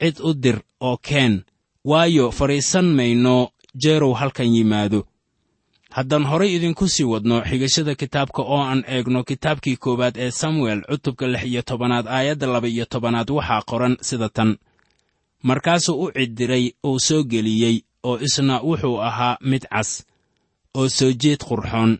cid 0.00 0.16
u 0.28 0.34
dir 0.34 0.58
oo 0.80 0.96
keen 0.96 1.44
waayo 1.84 2.30
fadhiisan 2.30 2.88
mayno 2.96 3.50
jeerow 3.82 4.12
halkan 4.20 4.54
yimaado. 4.54 5.00
Haddaan 5.90 6.24
horay 6.30 6.50
idinku 6.56 6.88
sii 6.88 7.04
wadno 7.12 7.36
xigashada 7.48 7.94
kitaabka 7.94 8.42
oo 8.42 8.60
aan 8.62 8.84
eegno 8.94 9.20
kitaabkii 9.24 9.76
koowaad 9.76 10.16
ee 10.24 10.30
samuel 10.30 10.80
cutubka 10.90 11.26
lix 11.32 11.44
iyo 11.44 11.62
tobanaad 11.62 12.06
aayadda 12.08 12.46
laba 12.46 12.68
iyo 12.68 12.84
tobanaad 12.92 13.30
waxaa 13.30 13.62
qoran 13.70 13.96
sida 14.08 14.28
tan. 14.28 14.56
Markaasuu 15.42 16.02
u 16.04 16.12
ciddiray 16.12 16.72
uu 16.84 16.98
soo 17.06 17.22
geliyey 17.24 17.76
oo 18.02 18.18
isna 18.26 18.60
wuxuu 18.60 19.00
ahaa 19.08 19.38
mid 19.40 19.62
cas 19.72 20.04
oo 20.74 20.88
soo 20.88 21.12
jeed 21.22 21.40
qurxoon 21.48 21.98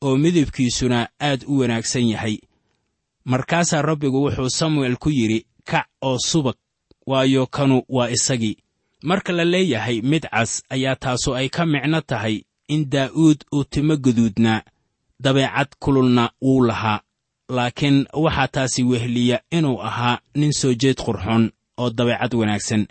oo 0.00 0.16
midabkiisuna 0.16 1.08
aad 1.20 1.40
u 1.46 1.58
wanaagsan 1.58 2.08
yahay. 2.08 2.36
Markaasaa 3.24 3.82
rabbigu 3.82 4.22
wuxuu 4.24 4.50
samuel 4.50 4.96
ku 4.96 5.10
yidhi 5.10 5.46
kac 5.64 5.86
oo 6.02 6.18
subag 6.18 6.54
waayo 7.06 7.46
kanu 7.46 7.82
waa 7.88 8.08
isagii 8.10 8.56
marka 9.08 9.32
la 9.32 9.44
leeyahay 9.52 10.00
mid 10.10 10.24
cas 10.32 10.50
ayaa 10.74 10.96
taasu 11.02 11.30
ay 11.38 11.48
ka 11.48 11.62
micno 11.72 12.00
tahay 12.10 12.36
in 12.74 12.82
daa'uud 12.92 13.38
uu 13.54 13.64
timo 13.72 13.94
guduudnaa 14.04 14.62
dabeecad 15.24 15.68
kululna 15.82 16.24
wuu 16.42 16.64
lahaa. 16.68 17.00
Laakiin 17.56 18.06
waxaa 18.24 18.48
taasi 18.54 18.82
wehliya 18.90 19.38
inuu 19.56 19.78
ahaa 19.88 20.18
nin 20.34 20.52
soo 20.60 20.74
jeed 20.82 20.96
qurxoon 21.04 21.44
oo 21.82 21.90
dabeecad 21.90 22.32
wanaagsan. 22.34 22.86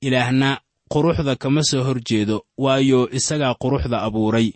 Ilaahna 0.00 0.50
quruxda 0.92 1.36
kama 1.36 1.62
soo 1.70 1.82
hor 1.86 2.00
jeedo 2.08 2.36
waayo 2.58 3.00
isagaa 3.18 3.54
quruxda 3.62 4.02
abuuray 4.06 4.48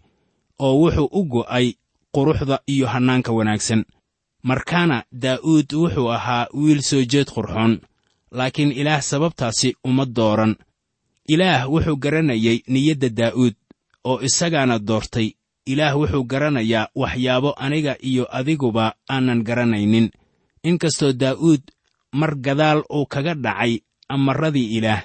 oo 0.59 0.75
wuxuu 0.81 1.09
u 1.13 1.21
go'ay 1.33 1.67
quruxda 2.15 2.57
iyo 2.67 2.87
hannaanka 2.87 3.33
wanaagsan. 3.33 3.85
Markaana 4.43 5.05
daa'uud 5.13 5.69
wuxuu 5.73 6.09
ahaa 6.17 6.47
wiil 6.55 6.83
soo 6.83 7.03
jeed 7.13 7.29
qurxoon 7.35 7.73
laakiin 8.33 8.73
ilaah 8.73 9.03
sababtaasi 9.03 9.69
uma 9.85 10.05
dooran 10.17 10.57
ilaah 11.29 11.69
wuxuu 11.69 11.97
garanayay 11.97 12.63
niyadda 12.69 13.09
daa'uud 13.09 13.55
oo 14.05 14.21
isagaana 14.21 14.79
doortay. 14.79 15.37
Ilaah 15.67 15.97
wuxuu 15.97 16.25
garanayaa 16.25 16.89
waxyaabo 16.95 17.55
aniga 17.57 17.97
iyo 18.01 18.25
adiguba 18.37 18.95
aanan 19.11 19.43
garanaynin. 19.43 20.11
Inkastoo 20.63 21.13
daa'uud 21.13 21.63
mar 22.13 22.35
gadaal 22.37 22.83
uu 22.91 23.07
kaga 23.07 23.35
dhacay 23.35 23.81
amarradii 24.09 24.77
ilaah 24.79 25.03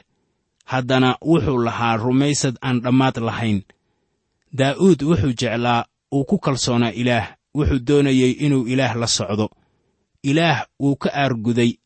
haddana 0.65 1.17
wuxuu 1.21 1.59
lahaa 1.63 1.97
rumaysad 1.97 2.55
aan 2.61 2.81
dhammaad 2.81 3.17
lahayn. 3.17 3.61
Daa'uud 4.55 5.01
wuxuu 5.03 5.33
jeclaa 5.39 5.85
uu 6.11 6.25
ku 6.25 6.39
kalsoonaa 6.39 6.95
ilaah 6.95 7.35
wuxuu 7.55 7.79
doonayey 7.87 8.31
inuu 8.45 8.67
ilaah 8.67 8.95
la 8.95 9.07
socdo. 9.07 9.49
Ilaah 10.23 10.65
wuu 10.79 10.95
ka 10.95 11.09
aarguday 11.13 11.77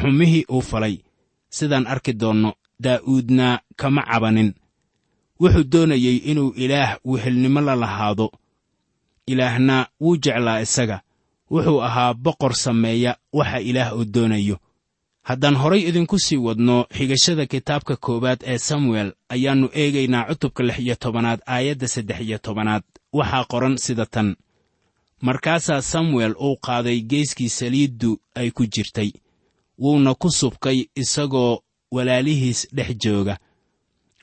xumihii 0.00 0.44
uu 0.50 0.60
falay. 0.62 0.98
Sidaan 1.50 1.86
arki 1.86 2.12
doonno 2.12 2.52
daa'uudna 2.80 3.60
kama 3.76 4.02
cabanin. 4.02 4.54
Wuxuu 5.40 5.64
doonayey 5.64 6.16
inuu 6.16 6.50
ilaah 6.56 6.98
wehelnimo 7.04 7.60
la 7.60 7.74
lahaado. 7.76 8.30
Ilaahna 9.26 9.86
wuu 10.00 10.16
jeclaa 10.16 10.60
isaga. 10.60 11.00
Wuxuu 11.50 11.82
ahaa 11.82 12.14
boqor 12.14 12.54
sameeya 12.54 13.16
waxa 13.32 13.60
ilaah 13.60 13.96
uu 13.96 14.04
doonayo. 14.04 14.58
Haddaan 15.22 15.54
horay 15.56 15.82
idinku 15.88 16.18
sii 16.18 16.36
wadno 16.36 16.86
xigashada 16.96 17.46
kitaabka 17.46 17.96
koowaad 17.96 18.40
ee 18.46 18.58
samuel 18.58 19.12
ayaannu 19.28 19.68
eegaynaa 19.72 20.24
cutubka 20.28 20.62
lix 20.62 20.78
iyo 20.78 20.94
tobanaad 20.94 21.40
aayadda 21.46 21.88
saddex 21.88 22.20
iyo 22.20 22.38
tobanaad. 22.38 22.82
Waxaa 23.12 23.44
qoran 23.44 23.76
sida 23.76 24.06
tan. 24.06 24.36
Markaasaa 25.20 25.82
samuel 25.82 26.34
uu 26.40 26.56
qaaday 26.56 27.00
geeskii 27.00 27.48
saliiddu 27.48 28.20
ay 28.34 28.50
ku 28.50 28.66
jirtay. 28.66 29.10
Wuuna 29.78 30.14
ku 30.14 30.30
subkay 30.30 30.84
isagoo 30.94 31.60
walaalihiis 31.94 32.60
dhex 32.76 32.90
jooga. 33.02 33.36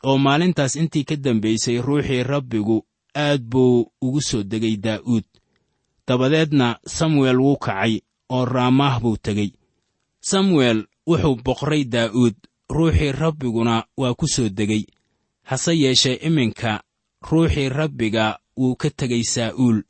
Oo 0.04 0.18
maalintaas 0.18 0.76
intii 0.76 1.04
ka 1.10 1.16
dambaysay 1.16 1.78
ruuxii 1.88 2.24
rabbigu 2.24 2.78
aad 3.16 3.42
buu 3.52 3.86
ugu 4.02 4.22
soo 4.22 4.44
degay 4.44 4.76
daa'uud. 4.86 5.24
Dabadeedna 6.08 6.68
samuel 6.98 7.38
wuu 7.40 7.58
kacay 7.66 7.94
oo 8.30 8.46
raamaah 8.46 8.96
buu 9.04 9.18
tegey 9.26 9.52
samuel 10.30 10.80
wuxuu 11.08 11.36
boqray 11.46 11.84
daa'uud 11.94 12.36
ruuxii 12.76 13.12
rabbiguna 13.12 13.76
waa 13.98 14.14
ku 14.20 14.28
soo 14.28 14.50
degay. 14.50 14.84
Hase 15.50 15.72
yeeshee 15.82 16.20
iminka 16.28 16.84
ruuxii 17.30 17.70
rabbiga 17.70 18.40
wuu 18.58 18.76
ka 18.76 18.90
tegay 18.90 19.24
saa'uul. 19.24 19.82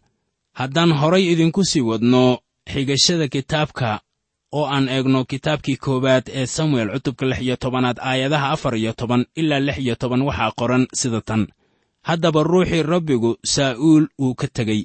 Haddaan 0.54 0.92
horay 1.00 1.32
idinku 1.32 1.64
sii 1.66 1.82
wadno 1.90 2.40
xigashada 2.72 3.28
kitaabka 3.28 4.02
oo 4.52 4.66
aan 4.66 4.90
eegno 4.90 5.26
kitaabkii 5.26 5.78
koowaad 5.78 6.26
ee 6.40 6.46
samuel 6.46 6.90
cutubka 6.94 7.26
lix 7.26 7.40
iyo 7.42 7.56
tobanaad 7.56 7.98
aayadaha 8.00 8.50
afar 8.56 8.76
iyo 8.76 8.94
toban 8.94 9.26
ilaa 9.36 9.60
lix 9.60 9.78
iyo 9.78 9.96
toban 9.96 10.22
waxaa 10.22 10.52
qoran 10.60 10.88
sida 10.94 11.22
tan. 11.22 11.48
Haddaba 12.08 12.44
ruuxii 12.44 12.84
rabbigu 12.84 13.38
saa'uul 13.54 14.06
wuu 14.20 14.36
ka 14.36 14.48
tegey 14.48 14.84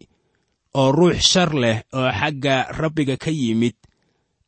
oo 0.74 0.92
ruux 0.92 1.16
shar 1.30 1.54
leh 1.54 1.82
oo 1.92 2.10
xagga 2.20 2.56
rabbiga 2.80 3.16
ka 3.16 3.30
yimid 3.30 3.74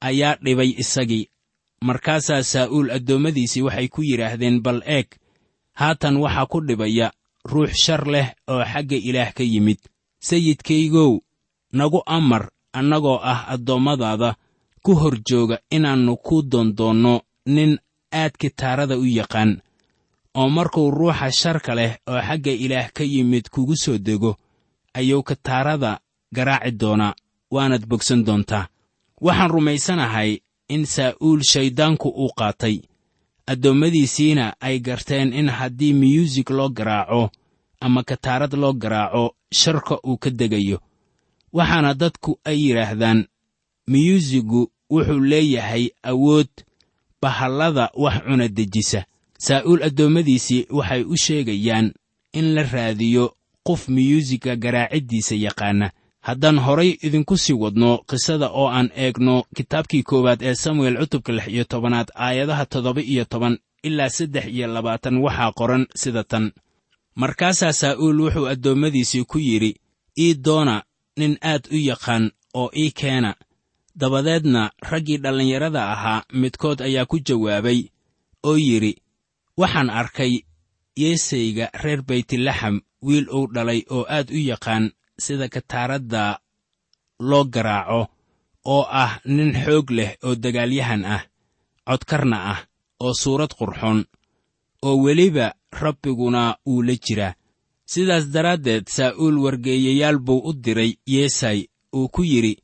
ayaa 0.00 0.36
dhibay 0.44 0.70
isagii. 0.82 1.24
Markaasaa 1.84 2.42
saa'uul 2.42 2.90
addoommadiisii 2.90 3.62
waxay 3.62 3.88
ku 3.88 4.02
yidhaahdeen 4.02 4.60
bal 4.62 4.82
eeg 4.86 5.06
haatan 5.80 6.16
waxaa 6.16 6.46
ku 6.46 6.60
dhibaya 6.60 7.12
ruux 7.44 7.70
shar 7.84 8.02
leh 8.14 8.28
oo 8.52 8.64
xagga 8.72 8.96
ilaah 9.08 9.32
ka 9.36 9.42
yimid. 9.42 9.78
Sayidkaygow 10.20 11.12
nagu 11.72 12.02
amar 12.06 12.50
annagoo 12.72 13.18
ah 13.22 13.40
addoommadaada 13.54 14.34
ku 14.84 14.92
hor 15.00 15.14
jooga 15.28 15.58
inaannu 15.76 16.16
ku 16.16 16.42
doondoonno 16.50 17.14
nin 17.46 17.78
aad 18.12 18.32
kitaarada 18.40 18.98
u 18.98 19.04
yaqaan 19.18 19.60
oo 20.34 20.48
markuu 20.56 20.90
ruuxa 20.90 21.30
sharka 21.40 21.72
leh 21.78 21.92
oo 22.10 22.20
xagga 22.28 22.52
ilaah 22.64 22.88
ka 22.96 23.04
yimid 23.04 23.44
kugu 23.54 23.76
soo 23.84 23.98
dego 23.98 24.36
ayuu 24.98 25.22
kitaarada 25.22 26.00
garaaci 26.34 26.70
doonaa 26.80 27.14
waanaad 27.54 27.84
bogsan 27.90 28.24
doontaa. 28.26 28.68
Waxaan 29.20 29.50
rumaysanahay 29.50 30.30
in 30.74 30.86
saa'uul 30.86 31.40
shayddaanku 31.52 32.08
uu 32.08 32.30
qaatay. 32.38 32.76
Addoommadiisiina 33.52 34.52
ay 34.60 34.80
garteen 34.80 35.32
in 35.32 35.48
haddii 35.48 35.92
miyuusig 35.94 36.50
loo 36.50 36.68
garaaco 36.68 37.30
ama 37.80 38.02
kataarad 38.02 38.52
loo 38.54 38.72
garaaco 38.72 39.34
sharka 39.60 39.98
uu 40.06 40.18
ka 40.18 40.30
degayo. 40.30 40.78
Waxaana 41.52 41.94
dadku 41.94 42.38
ay 42.44 42.58
yidhaahdaan 42.64 43.24
miyuusigu 43.92 44.70
wuxuu 44.90 45.20
leeyahay 45.30 45.84
awood 46.02 46.48
bahallada 47.22 47.90
wax 47.94 48.22
cuna 48.26 48.48
dejisa. 48.48 49.04
Saa'uul 49.38 49.82
addoommadiisii 49.82 50.66
waxay 50.70 51.02
u 51.02 51.16
sheegayaan 51.16 51.92
in 52.32 52.54
la 52.54 52.62
raadiyo 52.62 53.34
qof 53.66 53.88
miyuusigga 53.88 54.56
garaaciddiisa 54.56 55.34
yaqaana. 55.34 55.90
Haddaan 56.20 56.58
horay 56.58 56.90
idinku 57.06 57.36
sii 57.36 57.52
wadno 57.62 57.98
qisada 58.08 58.48
oo 58.50 58.68
aan 58.68 58.90
eegno 58.96 59.44
kitaabkii 59.56 60.02
koowaad 60.02 60.42
ee 60.42 60.54
samuel 60.54 60.96
cutubka 61.00 61.32
lix 61.32 61.46
iyo 61.48 61.64
tobanaad 61.64 62.08
aayadaha 62.14 62.66
toddoba 62.66 63.00
iyo 63.02 63.24
toban 63.24 63.58
ilaa 63.82 64.08
saddex 64.08 64.46
iyo 64.46 64.66
labaatan 64.66 65.16
waxaa 65.24 65.52
qoran 65.52 65.86
sida 65.94 66.24
tan. 66.24 66.52
Markaasaa 67.14 67.72
saa'uul 67.72 68.20
wuxuu 68.20 68.46
addoommadiisii 68.52 69.24
ku 69.24 69.38
yidhi 69.38 69.74
ii 70.18 70.34
doona 70.34 70.82
nin 71.16 71.38
aad 71.42 71.64
u 71.72 71.76
yaqaan 71.76 72.30
oo 72.54 72.70
ii 72.76 72.90
keena 72.90 73.34
dabadeedna 74.00 74.62
raggii 74.90 75.18
dhallinyarada 75.22 75.82
ahaa 75.94 76.24
midkood 76.40 76.78
ayaa 76.86 77.06
ku 77.10 77.16
jawaabay 77.26 77.80
oo 78.48 78.56
yidhi 78.66 78.92
waxaan 79.60 79.90
arkay 80.00 80.32
yeesayga 81.02 81.66
reer 81.82 82.00
baytlaxam 82.08 82.76
wiil 83.06 83.26
uu 83.36 83.46
dhalay 83.54 83.80
oo 83.90 84.04
aad 84.16 84.28
u 84.30 84.38
yaqaan 84.50 84.84
sida 85.24 85.46
kataaradda 85.54 86.22
loo 87.28 87.44
garaaco 87.54 88.00
oo 88.74 88.84
ah 89.02 89.12
nin 89.24 89.50
xoog 89.64 89.90
leh 89.90 90.10
oo 90.26 90.34
dagaalyahan 90.42 91.02
ah 91.14 91.22
codkarna 91.88 92.38
ah 92.52 92.60
oo 93.04 93.12
suurad 93.22 93.52
qurxoon 93.58 94.00
oo 94.86 94.96
weliba 95.04 95.46
rabbiguna 95.82 96.42
wuu 96.66 96.82
la 96.86 96.94
jiraa. 97.04 97.34
Sidaas 97.92 98.24
daraaddeed 98.34 98.84
saa'uul 98.96 99.36
wargeeyayaal 99.44 100.18
buu 100.26 100.40
u 100.48 100.52
diray 100.64 100.92
yeesay 101.06 101.58
uu 101.96 102.08
ku 102.14 102.22
yidhi 102.24 102.54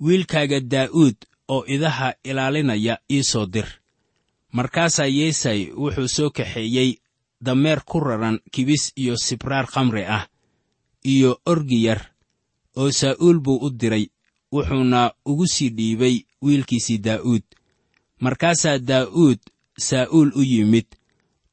wiilkaaga 0.00 0.60
daa'uud 0.60 1.16
oo 1.48 1.64
idaha 1.74 2.14
ilaalinaya 2.24 2.98
ii 3.10 3.22
soo 3.24 3.46
dir. 3.46 3.66
Markaasaa 4.52 5.06
yeesay 5.06 5.60
wuxuu 5.76 6.08
soo 6.08 6.30
kaxeeyey 6.30 6.90
dameer 7.44 7.80
ku 7.84 8.00
raran 8.00 8.40
kibis 8.52 8.92
iyo 8.96 9.16
sibraar 9.16 9.66
khamri 9.66 10.04
ah 10.04 10.28
iyo 11.04 11.40
orgi 11.46 11.84
yar 11.84 12.00
oo 12.76 12.90
saa'uul 12.92 13.38
buu 13.40 13.58
u 13.66 13.70
diray 13.70 14.06
wuxuuna 14.52 15.12
ugu 15.24 15.46
sii 15.46 15.70
dhiibay 15.76 16.16
wiilkiisii 16.42 16.98
daa'uud 16.98 17.42
markaasaa 18.20 18.78
daa'uud 18.78 19.40
saa'uul 19.78 20.30
u 20.34 20.42
yimid 20.42 20.86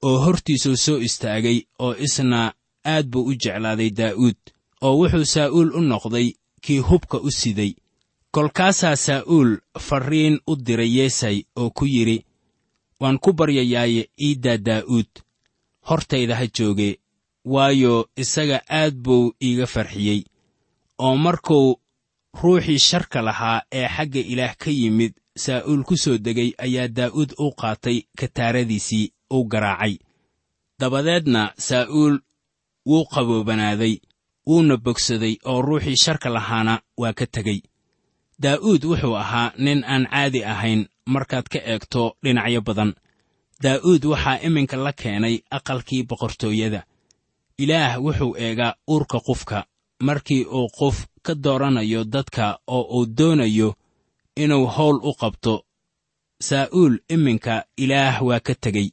oo 0.01 0.17
hortiisuu 0.25 0.77
soo 0.77 0.99
istaagay 1.07 1.61
oo 1.79 1.93
isna 2.05 2.53
aad 2.85 3.05
buu 3.11 3.25
u 3.29 3.33
jeclaaday 3.41 3.89
daa'uud 3.99 4.39
oo 4.81 4.93
wuxuu 4.99 5.25
saa'uul 5.25 5.69
u 5.77 5.81
noqday 5.81 6.27
kii 6.61 6.79
hubka 6.89 7.17
u 7.17 7.31
siday 7.31 7.71
kolkaasaa 8.37 8.95
saa'uul 8.95 9.51
farriin 9.85 10.35
u 10.51 10.55
diray 10.65 10.91
yeesay 10.97 11.37
oo 11.61 11.69
ku 11.77 11.85
yidhi 11.85 12.17
waan 13.01 13.17
ku 13.19 13.33
baryayaaye 13.33 14.01
iiddaa 14.25 14.57
daa'uud. 14.67 15.11
Hortayda 15.89 16.35
ha 16.39 16.45
jooge 16.57 16.89
waayo 17.53 17.93
isaga 18.23 18.59
aad 18.79 18.95
buu 19.05 19.33
iiga 19.47 19.65
farxiyey. 19.73 20.21
Oo 21.05 21.15
markuu 21.17 21.79
ruuxii 22.41 22.79
sharka 22.89 23.21
lahaa 23.27 23.61
ee 23.71 23.87
xagga 23.95 24.21
ilaah 24.33 24.53
ka 24.61 24.69
yimid 24.79 25.13
saa'uul 25.45 25.81
ku 25.83 25.97
soo 26.03 26.17
degay 26.25 26.51
ayaa 26.65 26.87
daa'uud 26.97 27.33
u 27.45 27.47
qaatay 27.61 27.97
kataaradiisii 28.19 29.11
u 29.35 29.39
garaacay. 29.51 29.95
Dabadeedna 30.79 31.41
saa'uul 31.69 32.15
wuu 32.89 33.05
qaboobanaaday 33.13 33.95
wuuna 34.47 34.77
bogsaday 34.85 35.35
oo 35.45 35.61
ruuxii 35.61 35.97
sharka 36.03 36.29
lahaana 36.29 36.73
waa 37.01 37.13
ka 37.13 37.25
tegey 37.25 37.61
daa'uud 38.43 38.83
wuxuu 38.89 39.15
ahaa 39.15 39.51
nin 39.57 39.83
aan 39.83 40.07
caadi 40.11 40.43
ahayn 40.45 40.81
markaad 41.13 41.47
ka 41.53 41.59
eegto 41.59 42.17
dhinacyo 42.23 42.61
badan. 42.61 42.91
Daa'uud 43.63 44.03
waxaa 44.11 44.39
iminka 44.47 44.77
la 44.77 44.93
keenay 44.93 45.35
aqalkii 45.57 46.03
boqortooyada. 46.09 46.81
Ilaah 47.63 47.93
wuxuu 48.05 48.35
eegaa 48.45 48.73
uurka 48.89 49.19
qofka 49.27 49.65
markii 50.07 50.43
uu 50.45 50.67
qof 50.79 50.97
ka 51.25 51.33
dooranayo 51.43 52.03
dadka 52.13 52.59
oo 52.67 52.83
uu 52.97 53.05
doonayo 53.17 53.69
inuu 54.43 54.65
howl 54.75 54.97
u 55.03 55.13
qabto. 55.21 55.53
Saa'uul 56.47 56.95
iminka 57.09 57.63
ilaah 57.77 58.21
waa 58.27 58.39
ka 58.39 58.53
tegey. 58.63 58.89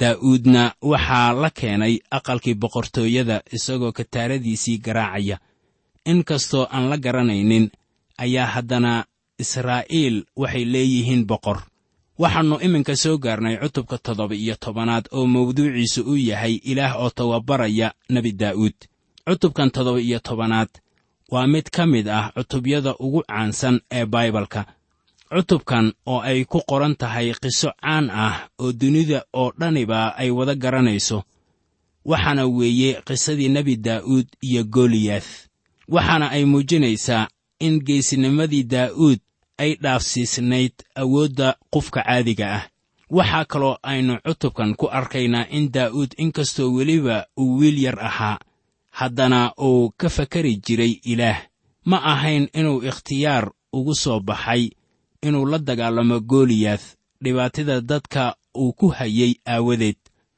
Daa'uudna 0.00 0.62
waxaa 0.90 1.32
la 1.42 1.50
keenay 1.50 1.94
aqalkii 2.10 2.54
boqortooyada 2.62 3.36
isagoo 3.56 3.92
kataaradiisii 3.98 4.78
garaacaya. 4.84 5.36
In 6.10 6.24
kastoo 6.24 6.66
aan 6.70 6.90
la 6.90 6.96
garanaynin 7.04 7.70
ayaa 8.18 8.46
haddana 8.54 9.04
israa'iil 9.38 10.24
waxay 10.36 10.64
leeyihiin 10.64 11.24
boqor. 11.26 11.58
Waxaannu 12.18 12.56
iminka 12.66 12.96
soo 12.96 13.18
gaarnay 13.18 13.56
cutubka 13.62 13.98
toddoba 13.98 14.34
iyo 14.34 14.54
tobanaad 14.64 15.04
oo 15.16 15.26
mawduuciisu 15.26 16.00
uu 16.10 16.16
yahay 16.16 16.54
ilaah 16.70 16.94
oo 17.02 17.10
tababaraya 17.10 17.88
nebi 18.10 18.32
daa'uud 18.32 18.76
cutubkan 19.26 19.70
toddoba 19.74 20.00
iyo 20.00 20.18
tobanaad 20.18 20.68
waa 21.32 21.46
mid 21.46 21.66
ka 21.74 21.86
mid 21.86 22.08
ah 22.08 22.30
cutubyada 22.36 22.94
ugu 22.98 23.22
caansan 23.28 23.80
ee 23.90 24.06
baibalka. 24.06 24.62
Cutubkan 25.34 25.92
oo 26.06 26.20
ay 26.20 26.44
ku 26.44 26.60
qoran 26.70 26.94
tahay 26.96 27.34
qiso 27.42 27.70
caan 27.82 28.10
ah 28.10 28.46
oo 28.62 28.72
dunida 28.72 29.24
oo 29.32 29.50
dhaniba 29.58 30.14
ay 30.16 30.30
wada 30.30 30.54
garanayso 30.54 31.18
waxaana 32.04 32.46
weeye 32.46 33.02
qisadii 33.06 33.48
nebi 33.48 33.74
daa'uud 33.76 34.26
iyo 34.48 34.62
goliyaath 34.64 35.30
waxaana 35.88 36.26
ay 36.30 36.44
muujinaysaa 36.44 37.28
in 37.60 37.80
geesinimadii 37.86 38.62
daa'uud 38.64 39.20
ay 39.58 39.76
dhaafsiisnayd 39.82 40.72
awoodda 40.94 41.56
qofka 41.70 42.02
caadiga 42.02 42.46
ah. 42.54 42.64
Waxaa 43.10 43.44
kaloo 43.44 43.76
aynu 43.82 44.18
cutubkan 44.26 44.74
ku 44.76 44.86
arkaynaa 44.90 45.46
in 45.50 45.70
daa'uud 45.72 46.12
inkastoo 46.18 46.72
weliba 46.74 47.26
uu 47.38 47.58
wiil 47.58 47.78
yar 47.78 47.98
ahaa 48.00 48.38
haddana 48.90 49.52
uu 49.60 49.90
ka 49.96 50.08
fakari 50.08 50.56
jiray 50.56 51.00
ilaah. 51.04 51.38
Ma 51.84 51.98
ahayn 52.12 52.48
inuu 52.54 52.82
ikhtiyaar 52.82 53.50
ugu 53.72 53.94
soo 53.94 54.20
baxay 54.20 54.70
inuu 55.22 55.46
la 55.46 55.58
dagaalamo 55.58 56.20
goliyaath 56.20 56.96
dhibaatada 57.22 57.80
dadka 57.80 58.36
uu 58.56 58.72
ku 58.72 58.88
hayay 58.88 59.34
aawadeed. 59.46 59.96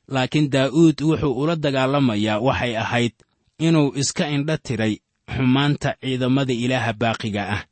Laakiin 0.09 0.51
daa'uud 0.51 1.01
wuxuu 1.03 1.33
ula 1.41 1.57
dagaalamayaa 1.57 2.41
waxay 2.41 2.77
ahayd 2.77 3.13
inuu 3.59 3.93
iska 3.97 4.29
indha 4.29 4.59
tiray 4.59 4.99
xumaanta 5.35 5.95
ciidamada 6.01 6.53
ilaaha 6.53 6.93
baaqiga 6.93 7.43
ah. 7.57 7.63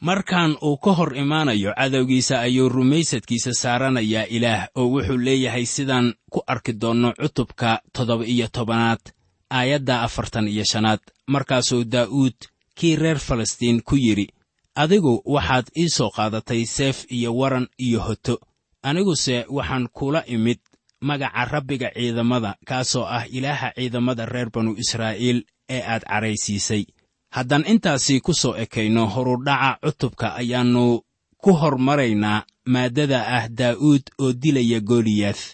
Markaan 0.00 0.56
uu 0.62 0.76
ka 0.76 0.92
hor 0.92 1.16
imaanayo 1.16 1.74
cadowgiisa 1.76 2.40
ayuu 2.40 2.68
rumaysadkiisa 2.68 3.52
saaranayaa 3.52 4.24
ilaah 4.36 4.68
oo 4.74 4.88
wuxuu 4.94 5.18
leeyahay 5.26 5.66
sidaan 5.66 6.14
ku 6.32 6.40
arki 6.46 6.72
doonno 6.80 7.12
cutubka 7.20 7.82
toddoba 7.92 8.24
iyo 8.24 8.48
tobanaad 8.48 9.02
aayadda 9.50 10.02
afartan 10.02 10.48
iyo 10.48 10.64
shanaad. 10.64 11.00
Markaasuu 11.26 11.84
daa'uud 11.84 12.38
kii 12.78 12.96
reer 12.96 13.18
falastiin 13.18 13.82
ku 13.82 13.96
yidhi 13.96 14.26
adigu 14.74 15.22
waxaad 15.24 15.66
ii 15.78 15.88
soo 15.88 16.10
qaadatay 16.16 16.64
seef 16.64 17.04
iyo 17.12 17.36
waran 17.36 17.68
iyo 17.78 18.00
hoto. 18.00 18.40
Aniguse 18.82 19.44
waxaan 19.48 19.88
kula 19.92 20.24
imid 20.26 20.58
magaca 21.00 21.44
rabbiga 21.44 21.90
ciidamada 21.94 22.56
kaasoo 22.66 23.04
ah 23.04 23.24
ilaaha 23.28 23.72
ciidamada 23.76 24.26
reer 24.26 24.50
banu 24.54 24.74
israa'iil 24.82 25.44
ee 25.68 25.82
aad 25.92 26.02
cadhaysiisay 26.08 26.84
haddaan 27.36 27.64
intaasi 27.72 28.20
ku 28.20 28.32
soo 28.34 28.54
ekayno 28.64 29.02
horudhaca 29.14 29.78
cutubka 29.84 30.26
ayaannu 30.40 30.84
ku 31.42 31.50
hormaraynaa 31.60 32.44
maaddada 32.72 33.18
ah 33.36 33.44
daa'uud 33.58 34.02
oo 34.22 34.32
dilaya 34.42 34.80
goliyaath 34.90 35.44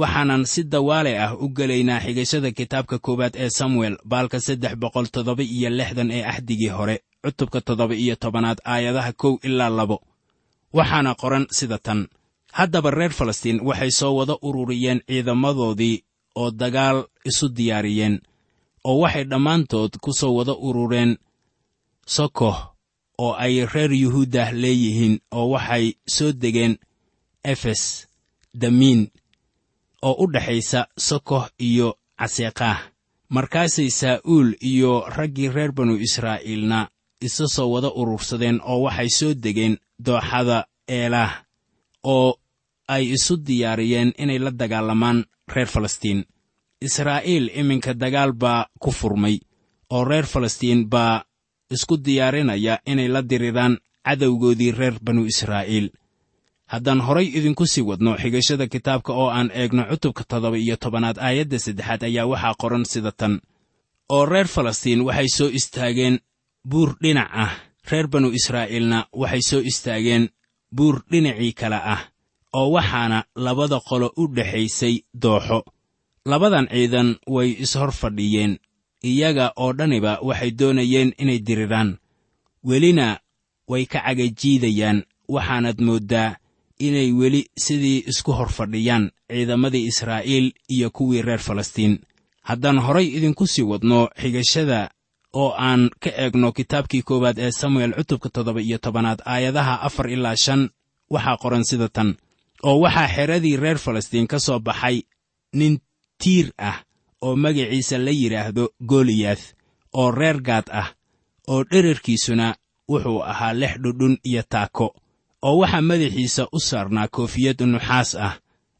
waxaanan 0.00 0.44
si 0.52 0.60
dawaale 0.72 1.12
ah 1.24 1.32
u 1.34 1.46
gelaynaa 1.56 2.00
xigashada 2.04 2.50
kitaabka 2.58 2.96
koowaad 3.04 3.34
ee 3.44 3.50
samuel 3.58 3.94
baalka 4.10 4.38
saddex 4.46 4.74
boqol 4.82 5.06
toddoba 5.14 5.42
iyo 5.56 5.70
lixdan 5.78 6.10
ee 6.16 6.22
axdigii 6.32 6.68
hore 6.76 6.96
cutubka 7.24 7.58
toddoba 7.66 7.94
iyo 7.94 8.14
tobanaad 8.22 8.58
aayadaha 8.72 9.12
kow 9.20 9.34
ilaa 9.48 9.70
labo. 9.78 9.98
Waxaana 10.76 11.14
qoran 11.20 11.46
sida 11.58 11.78
tan. 11.86 12.00
Haddaba 12.58 12.90
reer 12.90 13.12
falastiin 13.18 13.58
waxay 13.68 13.90
soo 13.98 14.12
wada 14.18 14.34
ururiyeen 14.48 15.00
ciidamadoodii 15.08 15.96
oo 16.40 16.50
dagaal 16.50 16.98
isu 17.30 17.46
diyaariyeen 17.56 18.14
oo 18.88 18.96
waxay 19.02 19.24
dhammaantood 19.30 19.92
ku 20.02 20.10
soo 20.20 20.32
wada 20.38 20.54
urureen 20.66 21.12
sokoh 22.16 22.58
oo 23.24 23.32
ay 23.44 23.54
reer 23.72 23.92
yuhuuddah 24.02 24.48
leeyihiin 24.62 25.14
oo 25.38 25.46
waxay 25.54 25.84
soo 26.16 26.32
degeen 26.42 26.74
efes 27.52 27.82
damiin 28.60 29.00
oo 30.06 30.14
u 30.22 30.26
dhexaysa 30.32 30.80
sokoh 31.08 31.44
iyo 31.68 31.88
caseeqaah 32.18 32.78
markaasay 33.34 33.90
saa'uul 34.00 34.48
iyo 34.70 34.92
raggii 35.16 35.48
reer 35.56 35.72
banu 35.76 35.94
israa'iilna 36.06 36.80
isa 37.26 37.44
soo 37.54 37.68
wada 37.74 37.90
urursadeen 38.00 38.58
oo 38.70 38.78
waxay 38.86 39.10
soo 39.18 39.32
degeen 39.44 39.74
dooxada 40.06 40.58
eelaah 40.96 41.32
oo 42.14 42.30
ay 42.94 43.04
isu 43.16 43.34
diyaariyeen 43.46 44.10
inay 44.22 44.38
la 44.44 44.50
dagaalamaan 44.60 45.18
reer 45.54 45.68
falastiin 45.74 46.20
israa'iil 46.80 47.50
iminka 47.54 47.94
dagaal 47.94 48.32
baa 48.32 48.66
ku 48.78 48.90
furmay 48.90 49.40
oo 49.90 50.04
reer 50.04 50.26
falastiin 50.26 50.88
baa 50.88 51.24
isku 51.70 51.96
diyaarinaya 51.96 52.78
inay 52.86 53.08
la 53.08 53.22
diriraan 53.22 53.78
cadowgoodii 54.04 54.72
reer 54.72 54.94
banu 55.02 55.24
israa'iil. 55.26 55.90
Haddaan 56.66 57.00
horay 57.00 57.26
idinku 57.38 57.66
sii 57.66 57.82
wadno 57.82 58.16
xigashada 58.22 58.66
kitaabka 58.66 59.12
oo 59.12 59.28
aan 59.30 59.50
eegno 59.54 59.82
cutubka 59.90 60.24
toddoba 60.28 60.56
iyo 60.58 60.76
tobanaad 60.76 61.18
aayadda 61.18 61.58
saddexaad 61.58 62.02
ayaa 62.02 62.26
waxaa 62.26 62.54
qoran 62.60 62.84
sida 62.84 63.12
tan. 63.12 63.40
Oo 64.08 64.26
reer 64.26 64.46
falastiin 64.46 65.00
waxay 65.00 65.28
soo 65.28 65.48
istaageen 65.58 66.18
buur 66.70 66.96
dhinac 67.02 67.30
ah. 67.32 67.52
Reer 67.90 68.06
banu 68.08 68.28
israa'iilna 68.38 69.06
waxay 69.12 69.42
soo 69.42 69.60
istaageen 69.70 70.28
buur 70.76 71.02
dhinacii 71.10 71.52
kale 71.52 71.78
ah 71.94 72.02
oo 72.52 72.70
waxaana 72.74 73.24
labada 73.34 73.80
qolo 73.88 74.12
u 74.16 74.26
dhexaysay 74.36 74.94
dooxo 75.22 75.58
labadan 76.30 76.66
ciidan 76.72 77.08
way 77.34 77.48
ishor 77.64 77.90
fadhiyeen. 78.00 78.58
Iyaga 79.10 79.52
oo 79.56 79.72
dhaniba 79.78 80.12
waxay 80.28 80.50
doonayeen 80.58 81.10
inay 81.22 81.38
diriraan. 81.46 81.98
Welina 82.68 83.08
way 83.70 83.86
ka 83.86 84.00
cagajiidayaan 84.06 84.98
waxaanad 85.34 85.78
mooddaa 85.80 86.36
inay 86.86 87.12
weli 87.12 87.42
sidii 87.64 88.04
isku 88.10 88.32
hor 88.38 88.50
fadhiyaan 88.58 89.10
ciidamadii 89.30 89.86
israa'iil 89.90 90.52
iyo 90.68 90.90
kuwii 90.90 91.22
reer 91.22 91.38
falastiin. 91.38 91.94
Haddaan 92.42 92.78
horay 92.78 93.06
idinku 93.16 93.46
sii 93.46 93.62
wadno 93.62 94.08
xigashada 94.20 94.90
oo 95.32 95.50
aan 95.58 95.90
ka 96.02 96.10
eegno 96.22 96.52
kitaabkii 96.52 97.02
koowaad 97.02 97.38
ee 97.38 97.50
samuel 97.50 97.92
cutubka 97.94 98.28
toddoba 98.34 98.60
iyo 98.60 98.78
tobanaad 98.78 99.20
aayadaha 99.24 99.80
afar 99.86 100.10
ilaa 100.10 100.36
shan 100.36 100.70
waxaa 101.10 101.36
qoran 101.42 101.64
sida 101.64 101.88
tan. 101.88 102.14
Oo 102.62 102.80
waxaa 102.80 103.08
xeradii 103.14 103.56
reer 103.56 103.78
falastiin 103.78 104.26
ka 104.26 104.38
soo 104.38 104.58
baxay 104.58 105.02
nin 105.52 105.78
tiir 106.18 106.52
ah 106.58 106.78
oo 107.22 107.36
magaciisa 107.36 107.98
la 107.98 108.10
yidhaahdo 108.10 108.64
goliyaath 108.90 109.44
oo 109.92 110.10
reer 110.10 110.38
gaad 110.42 110.66
ah 110.80 110.88
oo 111.48 111.64
dherarkiisuna 111.70 112.54
wuxuu 112.88 113.20
ahaa 113.22 113.52
lix 113.60 113.74
dhudhun 113.82 114.18
iyo 114.24 114.42
taako 114.48 114.86
oo 115.42 115.58
waxaa 115.60 115.88
madaxiisa 115.90 116.48
u 116.52 116.58
saarnaa 116.60 117.08
koofiyad 117.08 117.60
nuxaas 117.72 118.14
ah 118.14 118.34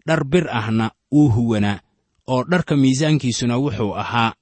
dhar 0.07 0.25
bir 0.25 0.47
ahna 0.59 0.91
wuu 1.13 1.29
huwanaa 1.29 1.81
oo 2.27 2.45
dharka 2.51 2.77
miisaankiisuna 2.77 3.59
wuxuu 3.59 3.95
ahaa 4.03 4.35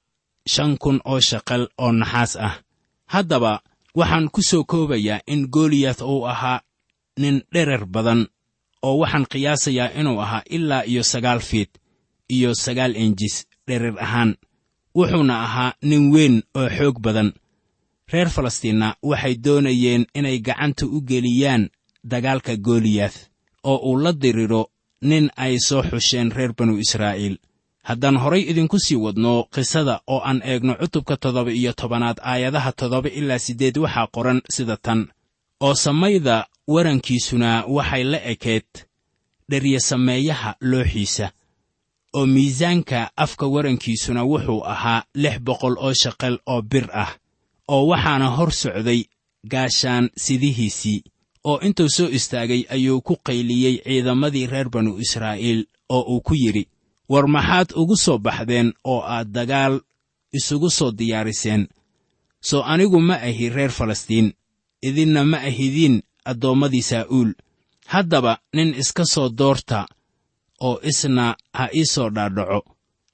shan 0.52 0.78
kun 0.78 1.00
oo 1.04 1.20
shaqal 1.20 1.68
oo 1.78 1.92
naxaas 1.92 2.36
ah. 2.36 2.54
Haddaba 3.06 3.62
waxaan 3.94 4.28
ku 4.32 4.42
soo 4.42 4.64
koobayaa 4.64 5.20
in 5.26 5.48
goliyaath 5.48 6.02
uu 6.02 6.26
ahaa 6.26 6.60
nin 7.18 7.42
dherer 7.52 7.86
badan 7.86 8.26
oo 8.82 8.98
waxaan 8.98 9.26
qiyaasayaa 9.32 9.94
inuu 10.00 10.20
ahaa 10.20 10.42
ilaa 10.50 10.82
iyo 10.90 11.02
sagaal 11.02 11.40
fiid 11.40 11.70
iyo 12.28 12.54
sagaal 12.54 12.96
enjis 12.96 13.46
dherer 13.66 13.94
ahaan 14.00 14.36
wuxuuna 14.94 15.34
ahaa 15.46 15.72
nin 15.82 16.12
weyn 16.14 16.42
oo 16.54 16.68
xoog 16.68 17.00
badan. 17.00 17.32
Reer 18.12 18.28
falastiinna 18.28 18.96
waxay 19.02 19.34
doonayeen 19.44 20.06
inay 20.14 20.38
gacanta 20.38 20.86
u 20.86 21.00
geliyaan 21.00 21.70
dagaalka 22.04 22.56
goliyaath 22.56 23.18
oo 23.64 23.76
uu 23.90 23.98
la 24.04 24.12
diriro 24.12 24.70
nin 25.02 25.30
ay 25.36 25.58
soo 25.58 25.82
xusheen 25.82 26.30
reer 26.36 26.52
banu 26.58 26.78
israa'iil. 26.78 27.36
Haddaan 27.88 28.16
horay 28.16 28.42
idinku 28.50 28.78
sii 28.78 28.96
wadno 28.96 29.44
qisada 29.54 30.00
oo 30.06 30.20
aan 30.24 30.40
eegno 30.44 30.74
cutubka 30.80 31.16
toddoba 31.16 31.52
iyo 31.52 31.72
tobanaad 31.72 32.18
aayadaha 32.22 32.72
toddoba 32.72 33.08
ilaa 33.08 33.38
siddeed 33.38 33.76
waxaa 33.78 34.06
qoran 34.14 34.40
sida 34.54 34.76
tan. 34.76 35.00
Oo 35.60 35.74
samayda 35.74 36.46
warankiisuna 36.68 37.64
waxay 37.76 38.04
la 38.04 38.18
ekeed 38.32 38.68
dheryasameeyaha 39.50 40.50
looxiisa 40.60 41.26
oo 42.16 42.26
miisaanka 42.34 42.98
afka 43.24 43.46
warankiisuna 43.54 44.22
wuxuu 44.30 44.60
ahaa 44.72 45.04
lix 45.22 45.36
boqol 45.46 45.74
oo 45.84 45.92
shaqal 46.02 46.36
oo 46.52 46.62
bir 46.70 46.86
ah 47.02 47.10
oo 47.74 47.82
waxaana 47.90 48.28
hor 48.36 48.50
socday 48.62 49.00
gaashaan 49.52 50.04
sidihiisii 50.24 51.00
oo 51.50 51.58
intuu 51.66 51.88
soo 51.96 52.08
istaagay 52.18 52.62
ayuu 52.74 53.00
ku 53.06 53.14
qayliyey 53.26 53.76
ciidamadii 53.84 54.46
reer 54.52 54.68
banu 54.74 54.92
israa'iil 55.04 55.60
oo 55.88 56.02
uu 56.12 56.20
ku 56.26 56.34
yidhi 56.42 56.64
war 57.08 57.26
maxaad 57.34 57.68
ugu 57.80 57.96
soo 58.04 58.18
baxdeen 58.18 58.68
oo 58.92 59.00
aad 59.14 59.28
dagaal 59.36 59.74
isugu 60.38 60.70
soo 60.70 60.90
diyaariseen? 60.98 61.62
Soo 62.48 62.62
anigu 62.72 63.00
ma 63.08 63.14
ahi 63.28 63.48
reer 63.56 63.70
falastiin 63.78 64.28
idinna 64.88 65.24
ma 65.24 65.36
ahidiin 65.50 65.96
addoommadii 66.30 66.82
saa'uul 66.90 67.30
haddaba 67.92 68.32
nin 68.56 68.74
iska 68.82 69.04
soo 69.04 69.28
doorta 69.38 69.86
oo 70.66 70.76
isna 70.90 71.26
ha 71.56 71.64
ii 71.78 71.84
soo 71.94 72.08
dhaadhaco. 72.16 72.60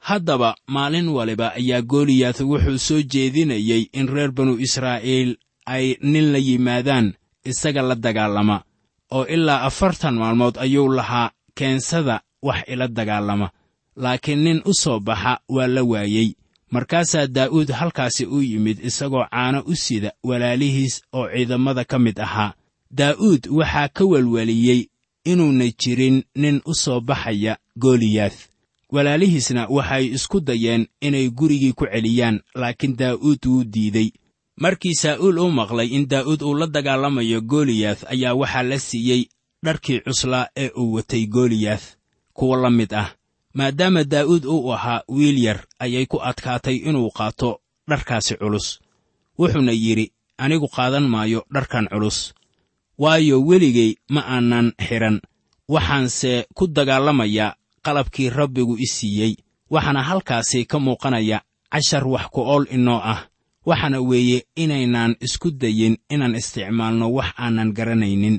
Haddaba 0.08 0.50
maalin 0.74 1.08
waliba 1.16 1.46
ayaa 1.60 1.82
goliyaath 1.92 2.40
wuxuu 2.50 2.78
soo 2.86 3.02
jeedinayey 3.12 3.82
in 3.98 4.06
reer 4.14 4.30
banu 4.36 4.54
israa'iil 4.66 5.30
ay 5.74 5.86
nin 6.12 6.26
la 6.32 6.38
yimaadaan 6.48 7.06
isaga 7.50 7.82
la 7.88 7.94
dagaalama 8.04 8.56
oo 9.16 9.24
ilaa 9.34 9.60
afartan 9.68 10.14
maalmood 10.20 10.56
ayuu 10.64 10.88
lahaa 10.98 11.30
keensada 11.58 12.16
wax 12.42 12.60
ila 12.72 12.88
dagaalama. 12.88 13.48
Laakiin 14.02 14.40
nin 14.44 14.58
u 14.64 14.72
soo 14.82 14.98
baxa 15.00 15.32
waa 15.48 15.66
la 15.74 15.82
waayey. 15.92 16.28
Markaasaa 16.70 17.26
daa'uud 17.26 17.70
halkaasi 17.78 18.24
u 18.26 18.38
yimid 18.42 18.78
isagoo 18.88 19.24
caano 19.30 19.60
u 19.66 19.74
sida 19.76 20.10
walaalihiis 20.28 21.02
oo 21.12 21.26
ciidamada 21.28 21.84
ka 21.84 21.98
mid 21.98 22.18
ahaa. 22.20 22.54
Daa'uud 22.98 23.42
waxaa 23.58 23.88
ka 23.88 24.04
welweliyey 24.04 24.80
inuuna 25.24 25.64
jirin 25.80 26.22
nin 26.34 26.60
u 26.64 26.74
soo 26.74 27.00
baxaya 27.00 27.56
goliyaath 27.78 28.38
walaalihiisna 28.92 29.66
waxay 29.70 30.04
isku 30.16 30.40
dayeen 30.40 30.86
inay 31.00 31.30
gurigii 31.30 31.72
ku 31.72 31.84
celiyaan 31.86 32.40
laakiin 32.54 32.96
daa'uud 32.96 33.42
wuu 33.46 33.64
diidey 33.64 34.08
markii 34.60 34.94
saa'uul 34.94 35.38
uu 35.38 35.50
maqlay 35.50 35.88
in 35.96 36.08
daa'uud 36.08 36.42
uu 36.42 36.54
la 36.54 36.66
dagaalamayo 36.66 37.40
goliyaath 37.40 38.04
ayaa 38.12 38.34
waxaa 38.34 38.62
la 38.62 38.78
siiyey 38.78 39.22
dharkii 39.64 40.00
cuslaa 40.00 40.46
ee 40.56 40.70
uu 40.76 40.92
watay 40.92 41.26
goliyaath 41.26 41.86
kuwa 42.32 42.56
la 42.62 42.70
mid 42.70 42.92
ah 42.94 43.14
maadaama 43.54 44.04
daa'uud 44.04 44.44
uu 44.44 44.72
ahaa 44.72 45.02
wiil 45.08 45.38
yar 45.44 45.60
ayay 45.78 46.06
ku 46.06 46.18
adkaatay 46.22 46.76
inuu 46.76 47.10
qaato 47.10 47.60
dharkaasi 47.88 48.34
culus. 48.36 48.80
Wuxuuna 49.38 49.72
yidhi 49.72 50.12
anigu 50.38 50.68
qaadan 50.68 51.06
maayo 51.08 51.44
dharkan 51.54 51.88
culus 51.88 52.34
waayo 53.02 53.36
weligay 53.48 53.92
ma 54.14 54.20
aanan 54.34 54.66
xidhan 54.86 55.16
waxaanse 55.74 56.32
ku 56.56 56.64
dagaalamayaa 56.76 57.56
qalabkii 57.84 58.28
rabbigu 58.38 58.74
i 58.78 58.86
siiyey. 58.96 59.32
Waxaana 59.70 60.02
halkaasi 60.08 60.60
ka 60.70 60.78
muuqanaya 60.84 61.38
cashar 61.72 62.04
wax 62.12 62.26
ku 62.34 62.40
ool 62.52 62.64
inoo 62.76 63.00
ah. 63.12 63.20
Waxaana 63.68 63.98
weeye 64.08 64.38
inaynaan 64.62 65.12
isku 65.26 65.48
dayin 65.50 65.96
inaan 66.14 66.34
isticmaalno 66.40 67.06
wax 67.16 67.30
aanan 67.38 67.72
garanaynin 67.76 68.36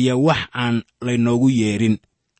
iyo 0.00 0.14
wax 0.26 0.40
aan 0.62 0.82
laynoogu 1.06 1.48
yeedhin 1.50 1.96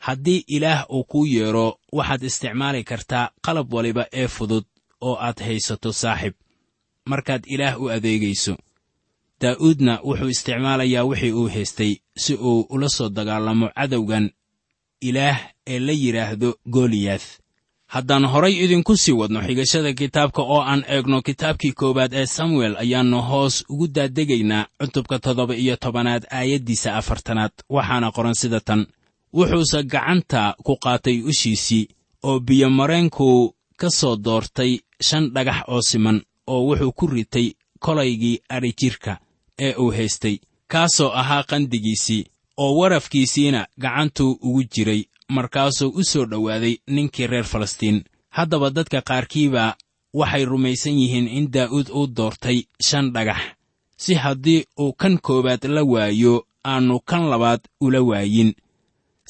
haddii 0.07 0.45
ilaah 0.57 0.87
uu 0.95 1.05
kuu 1.11 1.27
yeedho 1.27 1.67
waxaad 1.93 2.23
isticmaali 2.23 2.85
kartaa 2.85 3.31
qalab 3.45 3.73
waliba 3.75 4.05
ee 4.13 4.29
fudud 4.29 4.65
oo 5.01 5.17
aad 5.27 5.39
haysato 5.47 5.93
saaxib. 5.93 6.35
Markaad 7.11 7.43
ilaah 7.55 7.81
u 7.83 7.89
adeegayso 7.91 8.55
daa'uudna 9.41 9.93
wuxuu 10.09 10.29
isticmaalayaa 10.35 11.05
wixii 11.11 11.33
uu 11.33 11.49
haystay 11.55 11.93
si 12.17 12.35
uu 12.35 12.67
ula 12.75 12.89
soo 12.89 13.09
dagaalamo 13.09 13.67
cadowgan 13.77 14.31
ilaah 15.09 15.39
ee 15.67 15.79
la 15.87 15.93
yidhaahdo 15.93 16.51
goliyaath 16.75 17.29
haddaan 17.95 18.25
horay 18.33 18.55
idinku 18.65 18.97
sii 18.97 19.13
wadno 19.21 19.41
xigashada 19.47 19.93
kitaabka 20.01 20.43
oo 20.43 20.61
aan 20.71 20.83
eegno 20.95 21.23
kitaabkii 21.23 21.73
koowaad 21.73 22.13
ee 22.21 22.27
samuel 22.27 22.75
ayaannu 22.83 23.19
hoos 23.31 23.65
ugu 23.73 23.87
daadegaynaa 23.97 24.67
cutubka 24.81 25.19
toddoba 25.19 25.55
iyo 25.57 25.77
tobanaad 25.77 26.23
aayaddiisa 26.39 26.89
afartanaad. 27.01 27.53
Waxaana 27.77 28.09
qoran 28.17 28.35
sida 28.35 28.61
tan. 28.61 28.87
Wuxuuse 29.37 29.83
gacanta 29.93 30.55
ku 30.67 30.77
qaatay 30.85 31.17
ushiisii 31.31 31.89
oo 32.23 32.41
biyomareenkuu 32.41 33.55
ka 33.81 33.91
soo 33.91 34.17
doortay 34.17 34.73
shan 35.09 35.25
dhagax 35.35 35.59
oo 35.69 35.83
siman 35.83 36.23
oo 36.47 36.61
wuxuu 36.69 36.93
ku 36.93 37.07
ritay 37.07 37.47
kolaygii 37.85 38.37
adhijirka 38.49 39.13
ee 39.67 39.75
uu 39.83 39.91
haystay 39.97 40.37
kaasoo 40.73 41.11
ahaa 41.21 41.43
qandigiisii 41.51 42.25
oo 42.63 42.73
warafkiisiina 42.79 43.67
gacantuu 43.83 44.39
ugu 44.43 44.63
jiray 44.75 45.03
markaasuu 45.29 45.89
u 46.01 46.05
soo 46.05 46.25
dhowaaday 46.31 46.77
ninkii 46.87 47.27
reer 47.27 47.45
falastiin. 47.45 48.05
Haddaba 48.37 48.71
dadka 48.71 49.01
qaarkiibaa 49.09 49.75
waxay 50.15 50.45
rumaysan 50.45 50.99
yihiin 51.01 51.29
in 51.29 51.47
daa'uud 51.55 51.89
uu 51.99 52.07
doortay 52.17 52.59
shan 52.89 53.13
dhagax 53.15 53.43
si 53.97 54.15
haddii 54.15 54.65
uu 54.81 54.93
kan 54.93 55.19
koowaad 55.23 55.65
la 55.65 55.83
waayo 55.93 56.47
aannu 56.65 57.01
kan 57.01 57.31
labaad 57.31 57.61
ula 57.81 58.01
waayin. 58.03 58.55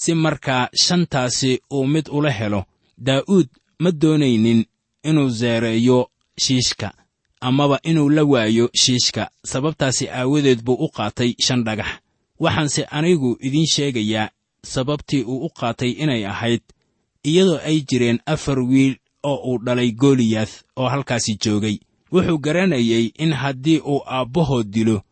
Si 0.03 0.15
markaa 0.15 0.69
shantaasi 0.87 1.61
uu 1.73 1.87
mid 1.87 2.07
ula 2.13 2.31
helo 2.31 2.65
daa'uud 3.07 3.49
ma 3.83 3.91
doonaynin 4.01 4.65
inuu 5.05 5.31
seereeyo 5.31 6.11
shiishka 6.45 6.93
amaba 7.41 7.79
inuu 7.83 8.09
la 8.11 8.25
waayo 8.25 8.71
shiishka. 8.75 9.31
Sababtaasi 9.45 10.09
aawadeed 10.09 10.63
buu 10.63 10.75
u 10.75 10.89
qaatay 10.89 11.35
shan 11.41 11.65
dhagax. 11.65 11.87
Waxaanse 12.41 12.85
anigu 12.85 13.37
idiin 13.41 13.67
sheegayaa 13.67 14.29
sababtii 14.65 15.23
uu 15.23 15.45
u 15.47 15.49
qaatay 15.49 15.91
inay 15.91 16.27
ahayd 16.27 16.61
iyadoo 17.25 17.59
ay 17.65 17.81
jireen 17.81 18.19
afar 18.27 18.59
wiil 18.61 18.97
oo 19.23 19.37
uu 19.53 19.59
dhalay 19.65 19.93
goliyaath 19.93 20.55
oo 20.77 20.89
halkaasi 20.89 21.37
joogay. 21.45 21.79
Wuxuu 22.13 22.39
garanayey 22.39 23.13
in 23.19 23.33
haddii 23.33 23.79
uu 23.79 24.03
aabbahood 24.07 24.67
dilo 24.71 25.03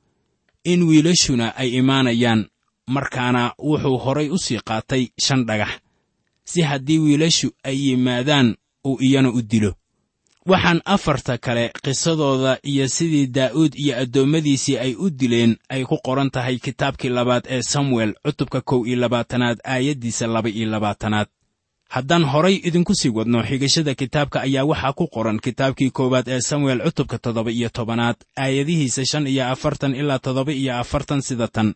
in 0.64 0.82
wiilashuna 0.82 1.56
ay 1.56 1.68
imaanayaan 1.80 2.46
markaana 2.86 3.52
wuxuu 3.58 3.98
horay 3.98 4.28
u 4.30 4.38
sii 4.38 4.60
qaatay 4.64 5.06
shan 5.24 5.44
dhagax. 5.44 5.68
Si 6.44 6.62
haddii 6.62 6.98
wiilashu 6.98 7.50
ay 7.62 7.76
yimaadaan 7.88 8.56
uu 8.84 8.98
iyana 9.00 9.30
u 9.32 9.42
dilo 9.42 9.74
waxaan 10.50 10.80
afarta 10.84 11.38
kale 11.38 11.70
qisadooda 11.84 12.58
iyo 12.62 12.88
sidii 12.88 13.26
daa'uud 13.37 13.72
iyo 13.76 13.96
addoommadiisii 14.02 14.78
ay 14.78 14.94
u 14.94 15.11
dileen 15.11 15.56
ay 15.68 15.82
ku 15.84 15.96
qoran 16.06 16.30
tahay 16.30 16.56
kitaabkii 16.58 17.08
labaad 17.18 17.44
ee 17.50 17.62
samuel 17.62 18.14
cutubka 18.24 18.61
kow 18.61 18.87
iyo 18.87 18.96
labaatanaad 18.96 19.58
aayaddiisa 19.64 20.26
laba 20.26 20.48
iyo 20.48 20.70
labaatanaad. 20.70 21.28
Haddaan 21.88 22.24
horay 22.24 22.61
idinku 22.68 22.94
sii 22.94 23.08
wadno 23.08 23.42
xigashada 23.48 23.94
kitaabka 23.94 24.40
ayaa 24.40 24.64
waxaa 24.64 24.92
ku 24.92 25.06
qoran 25.14 25.38
kitaabkii 25.40 25.90
koowaad 25.90 26.28
ee 26.28 26.40
samuel 26.40 26.80
cutubka 26.84 27.18
toddoba 27.18 27.50
iyo 27.50 27.68
tobanaad 27.68 28.16
aayadihiisa 28.37 29.04
shan 29.11 29.26
iyo 29.26 29.44
afartan 29.48 29.94
ilaa 29.94 30.18
toddoba 30.18 30.52
iyo 30.52 30.76
afartan 30.76 31.20
sida 31.22 31.48
tan 31.48 31.74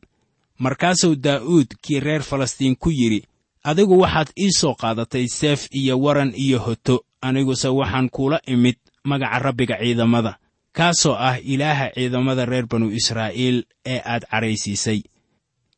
markaasuu 0.58 1.14
daa'uud 1.16 1.66
kii 1.82 2.00
reer 2.00 2.22
falastiin 2.22 2.76
ku 2.76 2.90
yidhi 2.90 3.24
adigu 3.64 3.98
waxaad 4.02 4.28
ii 4.44 4.50
soo 4.60 4.74
qaadatay 4.74 5.26
seef 5.28 5.68
iyo 5.70 6.00
waran 6.00 6.32
iyo 6.36 6.58
hoto 6.58 7.04
aniguse 7.20 7.68
waxaan 7.68 8.08
kuula 8.10 8.40
imid 8.46 8.76
magaca 9.04 9.38
rabbiga 9.38 9.76
ciidamada 9.82 10.38
kaasoo 10.72 11.14
ah 11.28 11.36
ilaaha 11.52 11.90
ciidamada 11.94 12.44
reer 12.44 12.66
banu 12.66 12.90
israa'iil 12.90 13.64
ee 13.86 14.00
aad 14.12 14.22
cadhaysiisay 14.30 15.00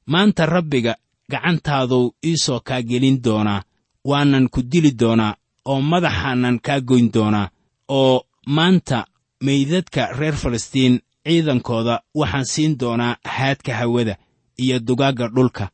maanta 0.06 0.46
rabbiga 0.46 0.96
gacantaaduu 1.30 2.14
ii 2.26 2.36
soo 2.44 2.60
kaa 2.60 2.82
gelin 2.82 3.22
doonaa 3.24 3.62
waanan 4.04 4.48
ku 4.48 4.62
dili 4.62 4.92
doonaa 5.00 5.34
oo 5.64 5.80
madaxaanan 5.80 6.56
kaa 6.66 6.80
goyn 6.80 7.08
doonaa 7.14 7.48
oo 7.88 8.26
maanta 8.46 9.06
meydadka 9.46 10.02
reer 10.18 10.36
falastiin 10.42 11.00
ciidankooda 11.26 11.94
waxaan 12.14 12.44
siin 12.52 12.78
doonaa 12.80 13.16
haadka 13.24 13.74
hawada 13.74 14.14
iyo 14.62 14.78
dugaagga 14.86 15.28
dhulka 15.28 15.68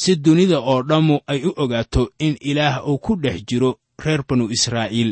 si 0.00 0.12
dunida 0.24 0.58
oo 0.70 0.82
dhammu 0.88 1.16
ay 1.32 1.40
u 1.48 1.50
ogaato 1.62 2.02
in 2.26 2.34
ilaah 2.50 2.76
uu 2.88 2.98
ku 3.04 3.12
dhex 3.22 3.38
jiro 3.48 3.70
reer 4.04 4.22
banu 4.28 4.44
israa'iil 4.56 5.10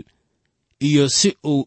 iyo 0.89 1.05
si 1.19 1.31
uu 1.53 1.63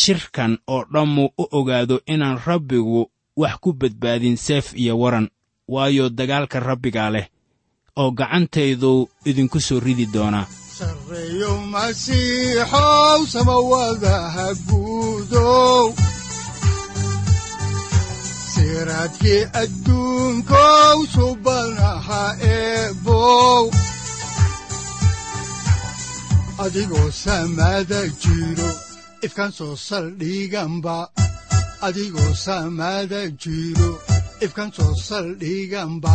shirkan 0.00 0.52
oo 0.74 0.82
dhammu 0.92 1.24
u 1.42 1.44
ogaado 1.58 1.96
inaan 2.12 2.38
rabbigu 2.46 3.10
wax 3.40 3.54
ku 3.62 3.70
badbaadin 3.80 4.36
seef 4.46 4.66
iyo 4.82 4.94
waran 5.02 5.26
waayo 5.68 6.04
dagaalka 6.18 6.60
rabbigaa 6.60 7.10
leh 7.14 7.26
oo 8.00 8.10
gacantayduu 8.18 9.08
idinku 9.28 9.58
soo 9.66 9.80
ridi 9.80 10.06
doonaa. 10.14 10.46
Sarreeyo 10.78 11.50
masiixow 11.72 13.20
samawadaha 13.34 14.46
guudow 14.68 15.94
siraadkii 18.54 19.42
adduunkow 19.62 20.98
subanaha 21.14 22.22
eebow 22.56 23.64
adigoo 26.64 27.08
samaada 27.24 28.00
jiro 28.22 28.70
ifkaan 29.26 29.52
soo 29.58 29.74
saldhiganba 29.88 30.96
adigoo 31.86 32.32
samaada 32.46 33.20
jiro 33.42 33.90
ifkaan 34.46 34.70
soo 34.76 34.92
saldhiganba 35.08 36.14